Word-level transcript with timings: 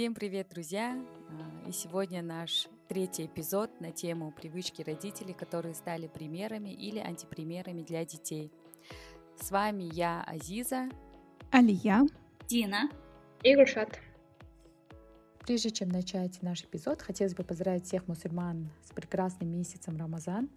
Всем 0.00 0.14
привет, 0.14 0.48
друзья! 0.48 0.98
А, 1.28 1.68
и 1.68 1.72
сегодня 1.72 2.22
наш 2.22 2.68
третий 2.88 3.26
эпизод 3.26 3.82
на 3.82 3.92
тему 3.92 4.32
привычки 4.32 4.80
родителей, 4.80 5.34
которые 5.34 5.74
стали 5.74 6.06
примерами 6.06 6.70
или 6.70 6.98
антипримерами 6.98 7.82
для 7.82 8.06
детей. 8.06 8.50
С 9.38 9.50
вами 9.50 9.90
я, 9.92 10.24
Азиза. 10.26 10.88
Алия. 11.50 12.06
Дина. 12.48 12.88
И 13.42 13.54
Гуршат. 13.54 14.00
Прежде 15.40 15.70
чем 15.70 15.90
начать 15.90 16.40
наш 16.40 16.64
эпизод, 16.64 17.02
хотелось 17.02 17.34
бы 17.34 17.44
поздравить 17.44 17.84
всех 17.84 18.08
мусульман 18.08 18.70
с 18.82 18.92
прекрасным 18.92 19.52
месяцем 19.52 19.98
Рамазан. 19.98 20.48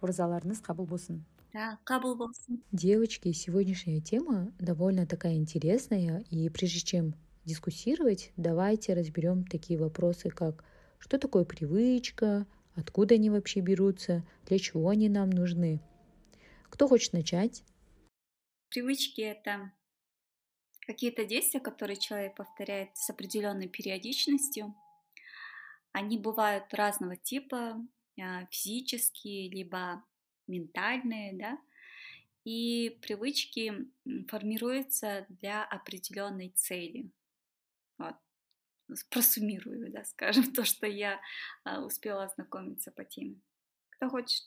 Уразаларыңыз 0.00 0.60
қабыл 0.60 0.88
болсын. 0.88 1.24
Да, 1.52 1.78
болсын. 1.86 2.64
Девочки, 2.72 3.30
сегодняшняя 3.30 4.00
тема 4.00 4.50
довольно 4.58 5.06
такая 5.06 5.34
интересная, 5.34 6.24
и 6.30 6.48
прежде 6.48 6.80
чем 6.80 7.14
дискуссировать, 7.48 8.30
давайте 8.36 8.94
разберем 8.94 9.44
такие 9.44 9.78
вопросы, 9.78 10.28
как 10.30 10.64
что 10.98 11.18
такое 11.18 11.44
привычка, 11.44 12.46
откуда 12.74 13.14
они 13.14 13.30
вообще 13.30 13.60
берутся, 13.60 14.24
для 14.46 14.58
чего 14.58 14.90
они 14.90 15.08
нам 15.08 15.30
нужны. 15.30 15.80
Кто 16.64 16.86
хочет 16.86 17.14
начать? 17.14 17.64
Привычки— 18.68 19.20
это 19.22 19.72
какие-то 20.86 21.24
действия, 21.24 21.60
которые 21.60 21.96
человек 21.96 22.36
повторяет 22.36 22.90
с 22.94 23.08
определенной 23.08 23.68
периодичностью. 23.68 24.74
Они 25.92 26.18
бывают 26.18 26.72
разного 26.74 27.16
типа, 27.16 27.82
а, 28.20 28.46
физические, 28.50 29.48
либо 29.48 30.04
ментальные, 30.46 31.32
да, 31.34 31.58
и 32.44 32.98
привычки 33.02 33.72
формируются 34.28 35.26
для 35.28 35.64
определенной 35.64 36.50
цели. 36.50 37.10
Вот. 37.98 38.14
Просуммирую, 39.10 39.92
да, 39.92 40.04
скажем, 40.04 40.52
то, 40.52 40.64
что 40.64 40.86
я 40.86 41.20
а, 41.64 41.84
успела 41.84 42.24
ознакомиться 42.24 42.90
по 42.90 43.04
теме. 43.04 43.40
Кто 43.90 44.08
хочет 44.08 44.42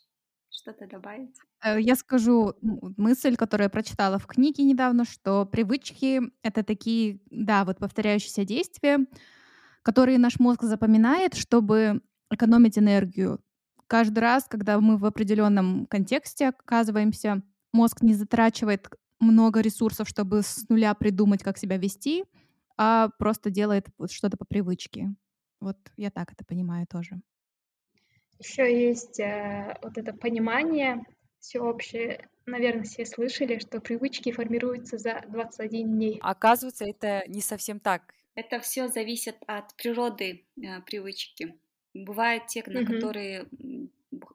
что-то 0.50 0.88
добавить? 0.88 1.36
Э, 1.64 1.80
я 1.80 1.96
скажу 1.96 2.56
мысль, 2.62 3.36
которую 3.36 3.66
я 3.66 3.70
прочитала 3.70 4.18
в 4.18 4.26
книге 4.26 4.64
недавно, 4.64 5.06
что 5.06 5.46
привычки— 5.46 6.22
это 6.44 6.64
такие, 6.64 7.20
да, 7.30 7.66
вот 7.66 7.78
повторяющиеся 7.78 8.46
действия, 8.46 9.06
которые 9.84 10.18
наш 10.18 10.40
мозг 10.40 10.64
запоминает, 10.64 11.36
чтобы 11.36 12.02
экономить 12.30 12.78
энергию. 12.78 13.40
Каждый 13.88 14.20
раз, 14.20 14.46
когда 14.48 14.80
мы 14.80 14.98
в 14.98 15.06
определенном 15.06 15.86
контексте 15.86 16.50
оказываемся, 16.50 17.42
мозг 17.74 18.02
не 18.02 18.14
затрачивает 18.14 18.90
много 19.20 19.60
ресурсов, 19.60 20.08
чтобы 20.08 20.42
с 20.42 20.68
нуля 20.70 20.94
придумать, 20.94 21.44
как 21.44 21.58
себя 21.58 21.78
вести— 21.78 22.24
а 22.84 23.10
просто 23.20 23.52
делает 23.52 23.86
что-то 24.10 24.38
по 24.38 24.46
привычке. 24.46 25.14
Вот 25.60 25.78
я 25.98 26.10
так 26.10 26.34
это 26.34 26.44
понимаю 26.44 26.88
тоже. 26.88 27.22
Еще 28.40 28.88
есть 28.88 29.20
э, 29.20 29.78
вот 29.84 30.00
это 30.00 30.14
понимание 30.14 31.04
всеобщее. 31.40 32.28
Наверное, 32.48 32.86
все 32.86 33.06
слышали, 33.06 33.60
что 33.60 33.82
привычки 33.82 34.32
формируются 34.32 34.98
за 34.98 35.24
21 35.28 35.88
дней. 35.92 36.20
Оказывается, 36.24 36.86
это 36.86 37.24
не 37.28 37.42
совсем 37.42 37.80
так. 37.80 38.16
Это 38.34 38.60
все 38.60 38.88
зависит 38.88 39.36
от 39.46 39.76
природы 39.76 40.48
э, 40.58 40.82
привычки. 40.82 41.54
Бывают 41.94 42.48
те, 42.48 42.64
на 42.66 42.80
угу. 42.80 42.94
которые 42.94 43.48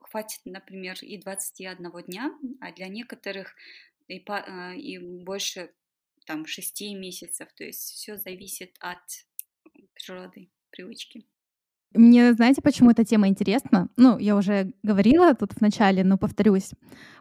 хватит, 0.02 0.42
например, 0.44 0.94
и 1.02 1.18
21 1.18 1.90
дня, 2.06 2.32
а 2.60 2.70
для 2.70 2.86
некоторых 2.86 3.56
и, 4.06 4.20
по, 4.20 4.34
э, 4.38 4.76
и 4.76 4.98
больше 4.98 5.72
там 6.26 6.46
6 6.46 6.94
месяцев. 6.94 7.48
То 7.54 7.64
есть 7.64 7.92
все 7.92 8.16
зависит 8.16 8.76
от 8.80 8.98
природы, 9.94 10.50
привычки. 10.70 11.26
Мне, 11.94 12.34
знаете, 12.34 12.60
почему 12.60 12.90
эта 12.90 13.04
тема 13.04 13.28
интересна? 13.28 13.88
Ну, 13.96 14.18
я 14.18 14.36
уже 14.36 14.72
говорила 14.82 15.34
тут 15.34 15.52
в 15.52 15.60
начале, 15.62 16.04
но 16.04 16.18
повторюсь. 16.18 16.72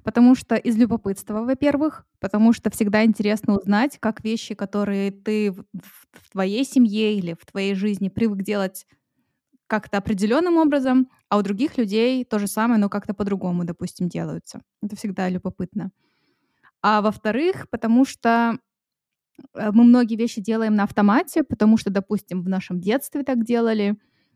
Потому 0.04 0.36
что 0.36 0.56
из 0.56 0.76
любопытства, 0.76 1.42
во-первых, 1.44 2.06
потому 2.20 2.52
что 2.52 2.70
всегда 2.70 3.06
интересно 3.06 3.58
узнать, 3.58 3.98
как 4.00 4.24
вещи, 4.24 4.54
которые 4.54 5.12
ты 5.12 5.52
в, 5.52 5.64
в 6.12 6.32
твоей 6.32 6.66
семье 6.66 7.16
или 7.16 7.36
в 7.40 7.46
твоей 7.46 7.74
жизни 7.76 8.10
привык 8.10 8.42
делать 8.42 8.86
как-то 9.68 9.98
определенным 9.98 10.58
образом, 10.58 11.10
а 11.30 11.38
у 11.38 11.42
других 11.42 11.78
людей 11.78 12.24
то 12.26 12.38
же 12.38 12.48
самое, 12.48 12.80
но 12.80 12.90
как-то 12.90 13.14
по-другому, 13.14 13.64
допустим, 13.64 14.10
делаются. 14.10 14.62
Это 14.82 14.96
всегда 14.96 15.30
любопытно. 15.30 15.92
А 16.82 17.02
во-вторых, 17.02 17.68
потому 17.70 18.06
что 18.06 18.60
мы 19.54 19.84
многие 19.84 20.16
вещи 20.16 20.42
делаем 20.42 20.76
на 20.76 20.84
автомате, 20.84 21.44
потому 21.44 21.78
что, 21.78 21.90
допустим, 21.90 22.42
в 22.44 22.50
нашем 22.50 22.80
детстве 22.80 23.24
так 23.24 23.44
делали, 23.46 23.96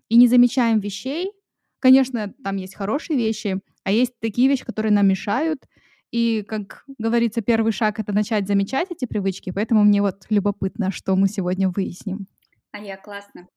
и 0.10 0.18
не 0.18 0.28
замечаем 0.28 0.80
вещей. 0.80 1.32
Конечно, 1.80 2.34
там 2.44 2.58
есть 2.58 2.76
хорошие 2.76 3.18
вещи, 3.18 3.62
а 3.84 3.92
есть 3.92 4.14
такие 4.20 4.48
вещи, 4.50 4.66
которые 4.66 4.92
нам 4.92 5.08
мешают. 5.08 5.66
И, 6.12 6.44
как 6.48 6.84
говорится, 6.98 7.42
первый 7.42 7.72
шаг— 7.72 8.00
это 8.02 8.12
начать 8.12 8.48
замечать 8.48 8.90
эти 8.92 9.06
привычки, 9.06 9.52
поэтому 9.52 9.84
мне 9.84 10.02
вот 10.02 10.26
любопытно, 10.30 10.92
что 10.92 11.16
мы 11.16 11.28
сегодня 11.28 11.70
выясним. 11.70 12.28
А 12.72 12.80
я 12.80 12.98
классно. 12.98 13.48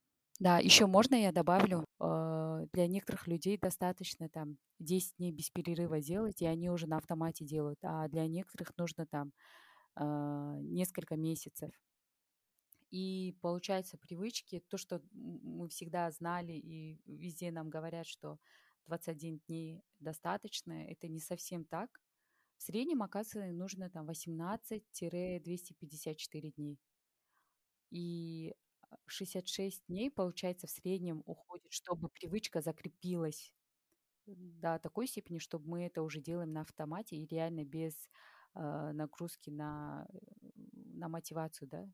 Да, 0.40 0.58
еще 0.58 0.86
можно 0.86 1.14
я 1.14 1.30
добавлю, 1.30 1.84
э, 2.00 2.66
для 2.72 2.86
некоторых 2.88 3.28
людей 3.28 3.58
достаточно 3.58 4.28
там 4.28 4.56
10 4.80 5.14
дней 5.18 5.30
без 5.30 5.50
перерыва 5.50 6.00
делать, 6.00 6.42
и 6.42 6.46
они 6.46 6.68
уже 6.70 6.88
на 6.88 6.96
автомате 6.96 7.44
делают, 7.44 7.78
а 7.82 8.08
для 8.08 8.26
некоторых 8.26 8.72
нужно 8.76 9.06
там 9.06 9.32
несколько 9.98 11.16
месяцев. 11.16 11.72
И 12.90 13.34
получается 13.40 13.96
привычки, 13.96 14.62
то, 14.68 14.76
что 14.76 15.00
мы 15.12 15.68
всегда 15.68 16.10
знали 16.10 16.52
и 16.52 17.00
везде 17.06 17.50
нам 17.50 17.70
говорят, 17.70 18.06
что 18.06 18.38
21 18.86 19.38
дней 19.46 19.82
достаточно, 19.98 20.72
это 20.86 21.08
не 21.08 21.20
совсем 21.20 21.64
так. 21.64 22.00
В 22.58 22.62
среднем, 22.62 23.02
оказывается, 23.02 23.56
нужно 23.56 23.90
там 23.90 24.06
18-254 24.06 26.52
дней. 26.52 26.78
И 27.90 28.54
66 29.06 29.82
дней, 29.88 30.10
получается, 30.10 30.66
в 30.66 30.70
среднем 30.70 31.22
уходит, 31.26 31.72
чтобы 31.72 32.08
привычка 32.08 32.60
закрепилась 32.60 33.52
до 34.26 34.78
такой 34.78 35.06
степени, 35.06 35.38
чтобы 35.38 35.68
мы 35.68 35.86
это 35.86 36.02
уже 36.02 36.20
делаем 36.20 36.52
на 36.52 36.62
автомате 36.62 37.16
и 37.16 37.26
реально 37.26 37.64
без 37.64 38.08
нагрузки 38.54 39.50
на, 39.50 40.06
э, 40.12 40.18
на 40.94 41.08
мотивацию, 41.08 41.68
да. 41.68 41.88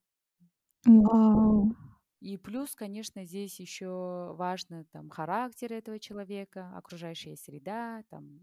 Вау. 0.84 1.74
И 2.20 2.36
плюс, 2.36 2.74
конечно, 2.74 3.24
здесь 3.24 3.60
еще 3.60 4.34
важно 4.36 4.84
там 4.92 5.08
характер 5.08 5.72
этого 5.72 6.00
человека, 6.00 6.72
окружающая 6.76 7.36
среда, 7.36 8.02
там 8.10 8.40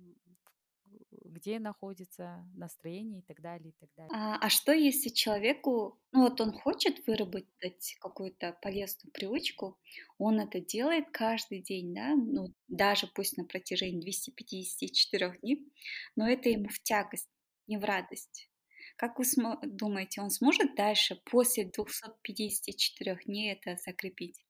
где 1.24 1.60
находится 1.60 2.46
настроение 2.56 3.20
и 3.20 3.24
так 3.24 3.42
далее, 3.42 3.70
и 3.70 3.74
так 3.74 3.90
далее. 3.96 4.12
А, 4.14 4.38
а 4.38 4.50
что 4.50 4.72
если 4.72 5.10
человеку, 5.10 6.00
ну 6.12 6.24
вот 6.24 6.40
он 6.42 6.54
хочет 6.54 7.06
выработать 7.08 7.96
какую-то 8.00 8.58
полезную 8.62 9.12
привычку, 9.12 9.78
он 10.18 10.40
это 10.40 10.60
делает 10.60 11.06
каждый 11.12 11.62
день, 11.62 11.94
да, 11.94 12.16
ну 12.16 12.54
даже 12.68 13.08
пусть 13.08 13.38
на 13.38 13.46
протяжении 13.46 14.02
254 14.02 15.38
дней, 15.42 15.68
но 16.16 16.28
это 16.28 16.50
ему 16.50 16.70
в 16.70 16.80
тягость 16.82 17.30
не 17.68 17.78
в 17.78 17.84
радость. 17.84 18.50
Как 18.98 19.20
вы 19.20 19.26
думаете, 19.64 20.22
он 20.22 20.30
сможет 20.30 20.76
дальше, 20.76 21.20
после 21.26 21.66
254 21.66 23.20
дней, 23.26 23.54
это 23.54 23.78
закрепить? 23.84 24.46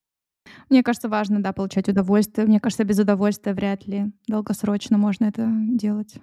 Мне 0.70 0.84
кажется, 0.84 1.09
важно, 1.09 1.42
да, 1.42 1.53
получать 1.53 1.90
удовольствие. 1.90 2.48
Мне 2.48 2.59
кажется, 2.59 2.84
без 2.84 3.00
удовольствия 3.00 3.53
вряд 3.53 3.88
ли 3.88 4.06
долгосрочно 4.28 4.98
можно 4.98 5.26
это 5.26 5.48
делать. 5.50 6.16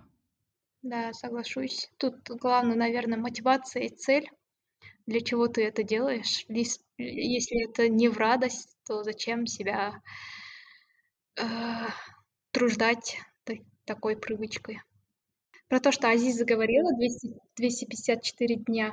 Да, 0.82 1.12
соглашусь. 1.12 1.90
Тут 1.96 2.28
главное, 2.28 2.76
наверное, 2.76 3.18
мотивация 3.18 3.84
и 3.84 3.88
цель. 3.88 4.30
Для 5.06 5.20
чего 5.20 5.48
ты 5.48 5.64
это 5.64 5.82
делаешь? 5.82 6.44
Если 6.48 7.68
это 7.68 7.88
не 7.88 8.08
в 8.08 8.16
радость, 8.18 8.76
то 8.86 9.02
зачем 9.02 9.46
себя 9.46 10.00
э, 11.36 11.44
труждать 12.52 13.18
такой 13.84 14.16
привычкой? 14.16 14.80
Про 15.72 15.80
то, 15.80 15.90
что 15.90 16.10
Азиза 16.10 16.44
говорила, 16.44 16.92
200, 16.92 17.34
254 17.56 18.56
дня. 18.56 18.92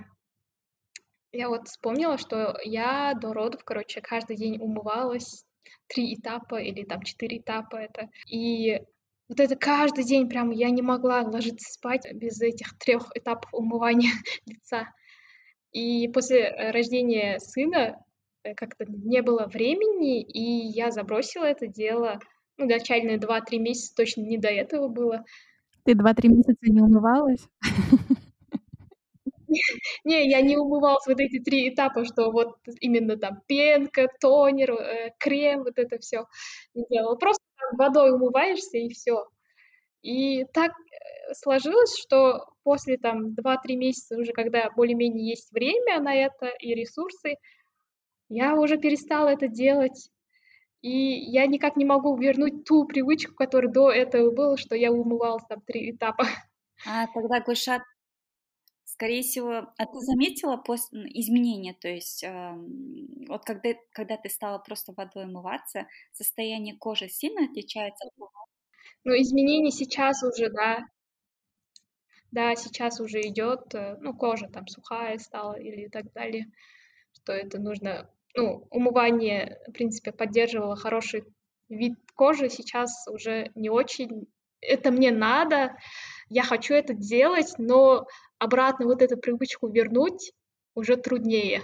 Я 1.34 1.50
вот 1.50 1.68
вспомнила, 1.68 2.18
что 2.18 2.58
я 2.64 3.14
до 3.16 3.34
родов, 3.34 3.66
короче, 3.66 4.00
каждый 4.00 4.38
день 4.38 4.62
умывалась, 4.62 5.44
три 5.88 6.16
этапа 6.16 6.56
или 6.56 6.86
там 6.86 7.02
четыре 7.02 7.40
этапа 7.40 7.76
это. 7.76 8.10
И 8.32 8.80
вот 9.28 9.42
это 9.42 9.58
каждый 9.58 10.06
день 10.06 10.30
прям 10.30 10.52
я 10.52 10.70
не 10.70 10.82
могла 10.82 11.24
ложиться 11.24 11.70
спать 11.70 12.08
без 12.14 12.40
этих 12.40 12.78
трех 12.78 13.10
этапов 13.14 13.54
умывания 13.54 14.14
лица. 14.46 14.88
И 15.74 16.08
после 16.08 16.44
э, 16.44 16.72
рождения 16.72 17.40
сына 17.40 18.02
э, 18.44 18.54
как-то 18.54 18.86
не 18.88 19.22
было 19.22 19.48
времени, 19.48 20.22
и 20.22 20.68
я 20.68 20.92
забросила 20.92 21.44
это 21.44 21.68
дело. 21.68 22.22
Ну, 22.56 22.68
начальные 22.68 23.18
2-3 23.18 23.58
месяца 23.58 23.96
точно 23.96 24.22
не 24.22 24.38
до 24.38 24.48
этого 24.48 24.88
было. 24.88 25.26
Ты 25.90 25.96
2-3 25.96 26.28
месяца 26.28 26.70
не 26.70 26.82
умывалась? 26.82 27.50
Не, 30.04 30.30
я 30.30 30.42
не 30.42 30.56
умывалась 30.56 31.08
вот 31.08 31.20
эти 31.20 31.40
три 31.40 31.70
этапа, 31.70 32.06
что 32.06 32.30
вот 32.30 32.58
именно 32.80 33.18
там 33.18 33.42
пенка, 33.48 34.08
тонер, 34.22 34.74
э, 34.74 35.10
крем, 35.18 35.64
вот 35.64 35.80
это 35.80 35.98
все 35.98 36.26
не 36.76 36.86
делала. 36.92 37.16
Просто 37.16 37.42
водой 37.76 38.12
умываешься 38.12 38.78
и 38.78 38.90
все. 38.90 39.26
И 40.04 40.44
так 40.54 40.74
э, 40.74 41.34
сложилось, 41.34 41.98
что 42.00 42.46
после 42.62 42.98
там 42.98 43.34
2-3 43.34 43.76
месяца 43.76 44.16
уже, 44.16 44.32
когда 44.32 44.70
более-менее 44.76 45.28
есть 45.28 45.52
время 45.52 46.00
на 46.00 46.14
это 46.14 46.50
и 46.60 46.76
ресурсы, 46.76 47.38
я 48.30 48.54
уже 48.54 48.78
перестала 48.78 49.30
это 49.30 49.48
делать. 49.48 50.12
И 50.82 50.90
я 50.90 51.46
никак 51.48 51.76
не 51.76 51.86
могу 51.86 52.16
вернуть 52.18 52.64
ту 52.66 52.86
привычку, 52.86 53.34
которая 53.36 53.72
до 53.72 53.92
этого 53.92 54.32
была, 54.32 54.58
что 54.58 54.76
я 54.76 54.92
умывалась 54.92 55.44
там 55.50 55.62
три 55.62 55.92
этапа. 55.92 56.26
А 56.86 57.08
тогда, 57.08 57.42
Гульшат, 57.42 57.82
скорее 58.86 59.22
всего, 59.24 59.74
а 59.78 59.86
ты 59.86 60.00
заметила 60.00 60.58
после 60.58 61.04
изменения, 61.20 61.74
то 61.74 61.88
есть 61.88 62.24
э, 62.24 62.54
вот 63.28 63.46
когда, 63.46 63.70
когда 63.92 64.18
ты 64.18 64.30
стала 64.30 64.58
просто 64.60 64.94
водой 64.96 65.26
умываться, 65.26 65.88
состояние 66.12 66.76
кожи 66.78 67.08
сильно 67.08 67.46
отличается 67.46 68.08
от 68.08 68.30
Ну, 69.06 69.14
изменения 69.14 69.72
сейчас 69.72 70.22
уже, 70.24 70.50
да. 70.50 70.86
Да, 72.32 72.56
сейчас 72.56 73.00
уже 73.00 73.22
идет, 73.22 73.74
э, 73.74 73.98
ну, 74.02 74.14
кожа 74.14 74.48
там 74.48 74.68
сухая 74.68 75.18
стала 75.18 75.54
или 75.60 75.88
так 75.88 76.12
далее, 76.14 76.46
что 77.14 77.34
это 77.34 77.60
нужно 77.60 78.10
ну, 78.36 78.68
умывание, 78.70 79.60
в 79.68 79.72
принципе, 79.72 80.12
поддерживало 80.12 80.76
хороший 80.76 81.24
вид 81.70 81.94
кожи, 82.16 82.50
сейчас 82.50 83.08
уже 83.08 83.52
не 83.56 83.70
очень. 83.70 84.28
Это 84.62 84.92
мне 84.92 85.12
надо, 85.12 85.76
я 86.30 86.44
хочу 86.44 86.74
это 86.74 86.94
делать, 86.94 87.54
но 87.58 88.06
обратно 88.40 88.86
вот 88.86 89.02
эту 89.02 89.18
привычку 89.18 89.68
вернуть 89.70 90.34
уже 90.76 90.98
труднее. 90.98 91.64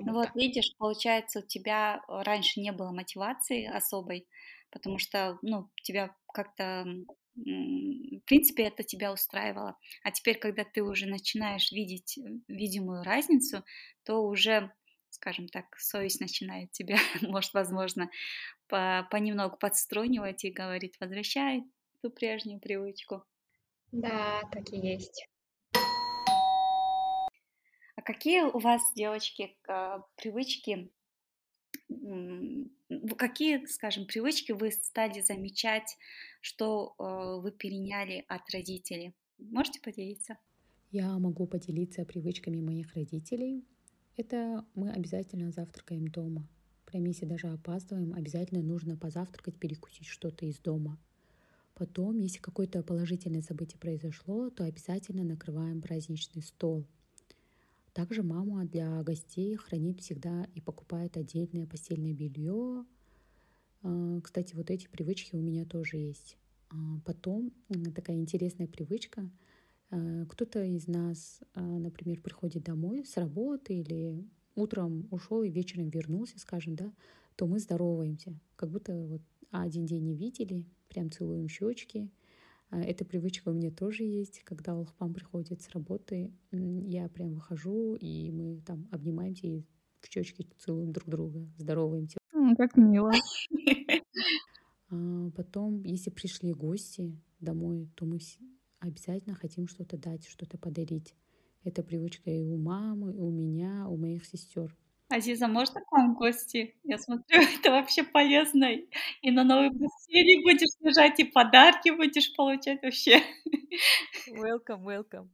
Ну 0.00 0.14
вот 0.14 0.30
видишь, 0.34 0.74
получается, 0.78 1.40
у 1.40 1.46
тебя 1.46 2.02
раньше 2.08 2.60
не 2.60 2.72
было 2.72 2.90
мотивации 2.90 3.64
особой, 3.66 4.26
потому 4.70 4.98
что, 4.98 5.38
ну, 5.42 5.70
тебя 5.82 6.14
как-то, 6.32 6.84
в 7.36 8.20
принципе, 8.26 8.64
это 8.64 8.82
тебя 8.82 9.12
устраивало. 9.12 9.76
А 10.02 10.10
теперь, 10.10 10.38
когда 10.38 10.64
ты 10.64 10.82
уже 10.82 11.06
начинаешь 11.06 11.70
видеть 11.70 12.18
видимую 12.48 13.04
разницу, 13.04 13.64
то 14.04 14.22
уже 14.22 14.72
скажем 15.10 15.48
так, 15.48 15.64
совесть 15.78 16.20
начинает 16.20 16.72
тебя, 16.72 16.96
может, 17.22 17.54
возможно, 17.54 18.10
по, 18.68 19.06
понемногу 19.10 19.56
подструнивать 19.56 20.44
и 20.44 20.50
говорит, 20.50 20.96
возвращай 21.00 21.64
ту 22.02 22.10
прежнюю 22.10 22.60
привычку. 22.60 23.24
Да, 23.92 24.42
так 24.52 24.72
и 24.72 24.76
есть. 24.76 25.28
А 27.96 28.02
какие 28.02 28.42
у 28.42 28.58
вас, 28.58 28.82
девочки, 28.94 29.56
привычки, 30.16 30.90
какие, 33.16 33.66
скажем, 33.66 34.06
привычки 34.06 34.52
вы 34.52 34.70
стали 34.70 35.20
замечать, 35.20 35.96
что 36.40 36.94
э, 36.98 37.40
вы 37.42 37.50
переняли 37.50 38.24
от 38.28 38.48
родителей? 38.50 39.14
Можете 39.38 39.80
поделиться? 39.80 40.38
Я 40.90 41.18
могу 41.18 41.46
поделиться 41.46 42.04
привычками 42.04 42.60
моих 42.60 42.94
родителей. 42.94 43.64
Это 44.18 44.64
мы 44.74 44.90
обязательно 44.90 45.52
завтракаем 45.52 46.08
дома. 46.08 46.44
Прям 46.86 47.04
если 47.04 47.24
даже 47.24 47.46
опаздываем, 47.46 48.14
обязательно 48.14 48.60
нужно 48.60 48.96
позавтракать, 48.96 49.54
перекусить 49.54 50.08
что-то 50.08 50.44
из 50.44 50.58
дома. 50.58 50.98
Потом, 51.74 52.18
если 52.18 52.40
какое-то 52.40 52.82
положительное 52.82 53.42
событие 53.42 53.78
произошло, 53.78 54.50
то 54.50 54.64
обязательно 54.64 55.22
накрываем 55.22 55.80
праздничный 55.80 56.42
стол. 56.42 56.84
Также 57.92 58.24
мама 58.24 58.64
для 58.64 59.00
гостей 59.04 59.54
хранит 59.54 60.00
всегда 60.00 60.48
и 60.52 60.60
покупает 60.60 61.16
отдельное 61.16 61.68
постельное 61.68 62.12
белье. 62.12 62.84
А, 63.84 64.20
кстати, 64.20 64.56
вот 64.56 64.68
эти 64.72 64.88
привычки 64.88 65.36
у 65.36 65.40
меня 65.40 65.64
тоже 65.64 65.96
есть. 65.96 66.36
А, 66.70 66.74
потом 67.04 67.52
такая 67.94 68.16
интересная 68.16 68.66
привычка— 68.66 69.30
кто-то 69.90 70.62
из 70.62 70.86
нас, 70.86 71.40
э, 71.54 71.60
например, 71.60 72.20
приходит 72.20 72.64
домой 72.64 73.04
с 73.04 73.16
работы 73.16 73.74
или 73.74 74.22
утром 74.54 75.08
ушел 75.10 75.42
и 75.42 75.50
вечером 75.50 75.88
вернулся, 75.88 76.38
скажем, 76.38 76.74
да, 76.76 76.92
то 77.36 77.46
мы 77.46 77.58
здороваемся, 77.58 78.38
как 78.56 78.70
будто 78.70 78.92
вот 79.06 79.22
один 79.50 79.86
день 79.86 80.04
не 80.04 80.16
видели, 80.16 80.66
прям 80.88 81.10
целуем 81.10 81.48
щечки. 81.48 82.10
Э, 82.70 82.82
эта 82.82 83.06
привычка 83.06 83.48
у 83.48 83.54
меня 83.54 83.70
тоже 83.70 84.04
есть, 84.04 84.42
когда 84.44 84.72
Алхпам 84.72 85.14
приходит 85.14 85.62
с 85.62 85.70
работы, 85.70 86.32
я 86.52 87.08
прям 87.08 87.34
выхожу, 87.34 87.94
и 87.94 88.30
мы 88.30 88.60
там 88.60 88.88
обнимаемся 88.90 89.46
и 89.46 89.64
в 90.00 90.06
щечки 90.12 90.46
целуем 90.58 90.92
друг 90.92 91.08
друга, 91.08 91.48
здороваемся. 91.56 92.18
Как 92.58 92.76
мило. 92.76 93.12
А 94.90 95.30
потом, 95.36 95.82
если 95.82 96.10
пришли 96.10 96.52
гости 96.52 97.18
домой, 97.40 97.90
то 97.94 98.06
мы 98.06 98.20
обязательно 98.80 99.34
хотим 99.34 99.68
что-то 99.68 99.96
дать, 99.96 100.26
что-то 100.26 100.58
подарить. 100.58 101.14
Это 101.64 101.82
привычка 101.82 102.30
и 102.30 102.44
у 102.44 102.56
мамы, 102.56 103.12
и 103.14 103.20
у 103.20 103.30
меня, 103.30 103.88
у 103.88 103.96
моих 103.96 104.24
сестер. 104.24 104.76
Азиза, 105.08 105.48
можно 105.48 105.80
к 105.80 105.90
вам 105.90 106.14
в 106.14 106.18
гости? 106.18 106.74
Я 106.84 106.98
смотрю, 106.98 107.40
это 107.58 107.70
вообще 107.70 108.02
полезно. 108.04 108.66
И 109.22 109.30
на 109.30 109.44
новой 109.44 109.70
постели 109.70 110.42
будешь 110.42 110.76
лежать, 110.80 111.18
и 111.18 111.24
подарки 111.24 111.90
будешь 111.90 112.34
получать 112.36 112.82
вообще. 112.82 113.22
Welcome, 114.30 114.84
welcome. 114.84 115.28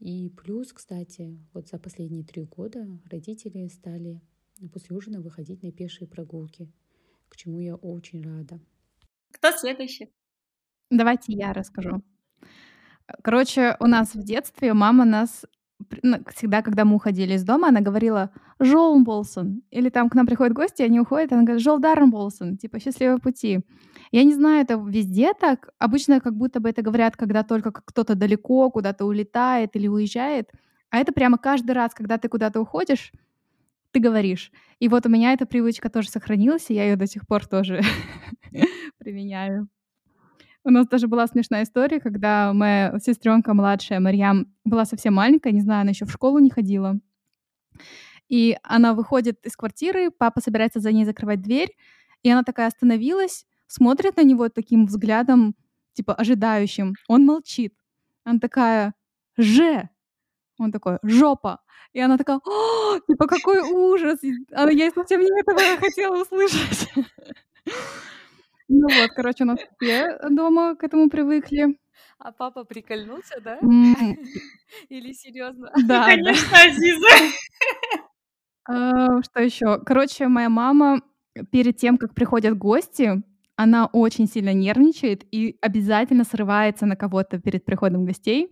И 0.00 0.30
плюс, 0.30 0.72
кстати, 0.72 1.38
вот 1.54 1.68
за 1.68 1.78
последние 1.78 2.24
три 2.24 2.44
года 2.44 2.86
родители 3.10 3.68
стали 3.68 4.20
после 4.72 4.96
ужина 4.96 5.20
выходить 5.20 5.62
на 5.62 5.70
пешие 5.70 6.08
прогулки, 6.08 6.70
к 7.28 7.36
чему 7.36 7.60
я 7.60 7.76
очень 7.76 8.22
рада. 8.22 8.60
Кто 9.30 9.52
следующий? 9.52 10.10
Давайте 10.90 11.32
я 11.32 11.52
расскажу. 11.52 12.02
Короче, 13.22 13.76
у 13.80 13.86
нас 13.86 14.14
в 14.14 14.22
детстве 14.22 14.74
мама 14.74 15.04
нас 15.04 15.44
ну, 16.02 16.18
всегда, 16.34 16.62
когда 16.62 16.84
мы 16.84 16.96
уходили 16.96 17.34
из 17.34 17.44
дома, 17.44 17.68
она 17.68 17.80
говорила 17.80 18.30
«Жол 18.58 19.02
Болсон». 19.02 19.62
Или 19.70 19.90
там 19.90 20.10
к 20.10 20.14
нам 20.14 20.26
приходят 20.26 20.52
гости, 20.52 20.82
они 20.82 21.00
уходят, 21.00 21.32
она 21.32 21.42
говорит 21.42 21.62
«Жол 21.62 21.78
Болсон», 21.78 22.56
типа 22.56 22.80
«Счастливого 22.80 23.18
пути». 23.18 23.60
Я 24.10 24.24
не 24.24 24.34
знаю, 24.34 24.62
это 24.62 24.74
везде 24.74 25.32
так. 25.34 25.70
Обычно 25.78 26.20
как 26.20 26.34
будто 26.34 26.60
бы 26.60 26.68
это 26.68 26.82
говорят, 26.82 27.16
когда 27.16 27.42
только 27.42 27.70
кто-то 27.72 28.14
далеко 28.14 28.70
куда-то 28.70 29.04
улетает 29.04 29.76
или 29.76 29.86
уезжает. 29.86 30.50
А 30.90 30.98
это 30.98 31.12
прямо 31.12 31.38
каждый 31.38 31.72
раз, 31.72 31.94
когда 31.94 32.18
ты 32.18 32.28
куда-то 32.28 32.60
уходишь, 32.60 33.12
ты 33.92 34.00
говоришь. 34.00 34.50
И 34.80 34.88
вот 34.88 35.06
у 35.06 35.08
меня 35.08 35.32
эта 35.32 35.46
привычка 35.46 35.90
тоже 35.90 36.08
сохранилась, 36.08 36.70
и 36.70 36.74
я 36.74 36.84
ее 36.84 36.96
до 36.96 37.06
сих 37.06 37.26
пор 37.26 37.46
тоже 37.46 37.82
применяю. 38.98 39.68
У 40.68 40.70
нас 40.70 40.86
даже 40.86 41.08
была 41.08 41.26
смешная 41.26 41.62
история, 41.62 41.98
когда 41.98 42.52
моя 42.52 42.98
сестренка 43.02 43.54
младшая, 43.54 44.00
Марьям, 44.00 44.54
была 44.66 44.84
совсем 44.84 45.14
маленькая, 45.14 45.50
не 45.54 45.62
знаю, 45.62 45.80
она 45.80 45.92
еще 45.92 46.04
в 46.04 46.10
школу 46.10 46.40
не 46.40 46.50
ходила. 46.50 47.00
И 48.28 48.54
она 48.62 48.92
выходит 48.92 49.46
из 49.46 49.56
квартиры, 49.56 50.10
папа 50.10 50.42
собирается 50.42 50.80
за 50.80 50.92
ней 50.92 51.06
закрывать 51.06 51.40
дверь, 51.40 51.74
и 52.22 52.30
она 52.30 52.42
такая 52.42 52.66
остановилась, 52.66 53.46
смотрит 53.66 54.18
на 54.18 54.24
него 54.24 54.50
таким 54.50 54.84
взглядом, 54.84 55.54
типа 55.94 56.12
ожидающим. 56.12 56.96
Он 57.08 57.24
молчит. 57.24 57.72
Она 58.24 58.38
такая 58.38 58.92
«Же!» 59.38 59.88
Он 60.58 60.70
такой 60.70 60.98
«Жопа!» 61.02 61.62
И 61.94 62.00
она 62.00 62.18
такая 62.18 62.40
«О, 62.44 62.98
типа 63.08 63.26
какой 63.26 63.60
ужас!» 63.60 64.20
она, 64.52 64.70
Я 64.70 64.90
совсем 64.90 65.22
не 65.22 65.40
этого 65.40 65.80
хотела 65.80 66.20
услышать. 66.20 66.90
Ну 68.68 68.86
вот, 68.88 69.10
короче, 69.16 69.44
у 69.44 69.46
нас 69.46 69.60
все 69.80 70.18
дома 70.30 70.76
к 70.76 70.84
этому 70.84 71.08
привыкли. 71.08 71.78
А 72.18 72.32
папа 72.32 72.64
прикольнулся, 72.64 73.40
да? 73.42 73.58
Или 74.88 75.12
серьезно? 75.12 75.70
Да, 75.86 76.06
Конечно, 76.06 76.58
Азиза. 76.64 77.06
А, 78.66 79.22
что 79.22 79.42
еще? 79.42 79.78
Короче, 79.84 80.28
моя 80.28 80.48
мама 80.48 81.00
перед 81.50 81.76
тем, 81.76 81.96
как 81.96 82.14
приходят 82.14 82.58
гости, 82.58 83.22
она 83.56 83.86
очень 83.86 84.26
сильно 84.26 84.52
нервничает 84.52 85.24
и 85.32 85.56
обязательно 85.62 86.24
срывается 86.24 86.86
на 86.86 86.96
кого-то 86.96 87.40
перед 87.40 87.64
приходом 87.64 88.04
гостей. 88.04 88.50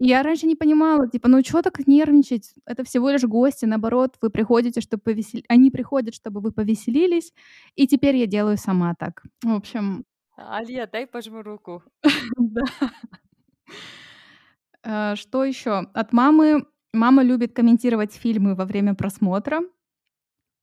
Я 0.00 0.22
раньше 0.22 0.46
не 0.46 0.56
понимала, 0.56 1.08
типа, 1.08 1.28
ну 1.28 1.42
что 1.44 1.62
так 1.62 1.86
нервничать? 1.86 2.54
Это 2.66 2.82
всего 2.84 3.10
лишь 3.10 3.22
гости, 3.22 3.64
наоборот, 3.64 4.16
вы 4.20 4.30
приходите, 4.30 4.80
чтобы 4.80 5.02
повесел... 5.02 5.40
Они 5.48 5.70
приходят, 5.70 6.14
чтобы 6.14 6.40
вы 6.40 6.52
повеселились, 6.52 7.32
и 7.76 7.86
теперь 7.86 8.16
я 8.16 8.26
делаю 8.26 8.56
сама 8.56 8.94
так. 8.98 9.22
В 9.42 9.52
общем... 9.52 10.04
Алия, 10.36 10.88
дай 10.88 11.06
пожму 11.06 11.42
руку. 11.42 11.82
Да. 12.36 12.64
А, 14.82 15.16
что 15.16 15.44
еще? 15.44 15.78
От 15.94 16.12
мамы. 16.12 16.66
Мама 16.92 17.22
любит 17.22 17.52
комментировать 17.54 18.14
фильмы 18.14 18.54
во 18.54 18.64
время 18.66 18.94
просмотра. 18.94 19.60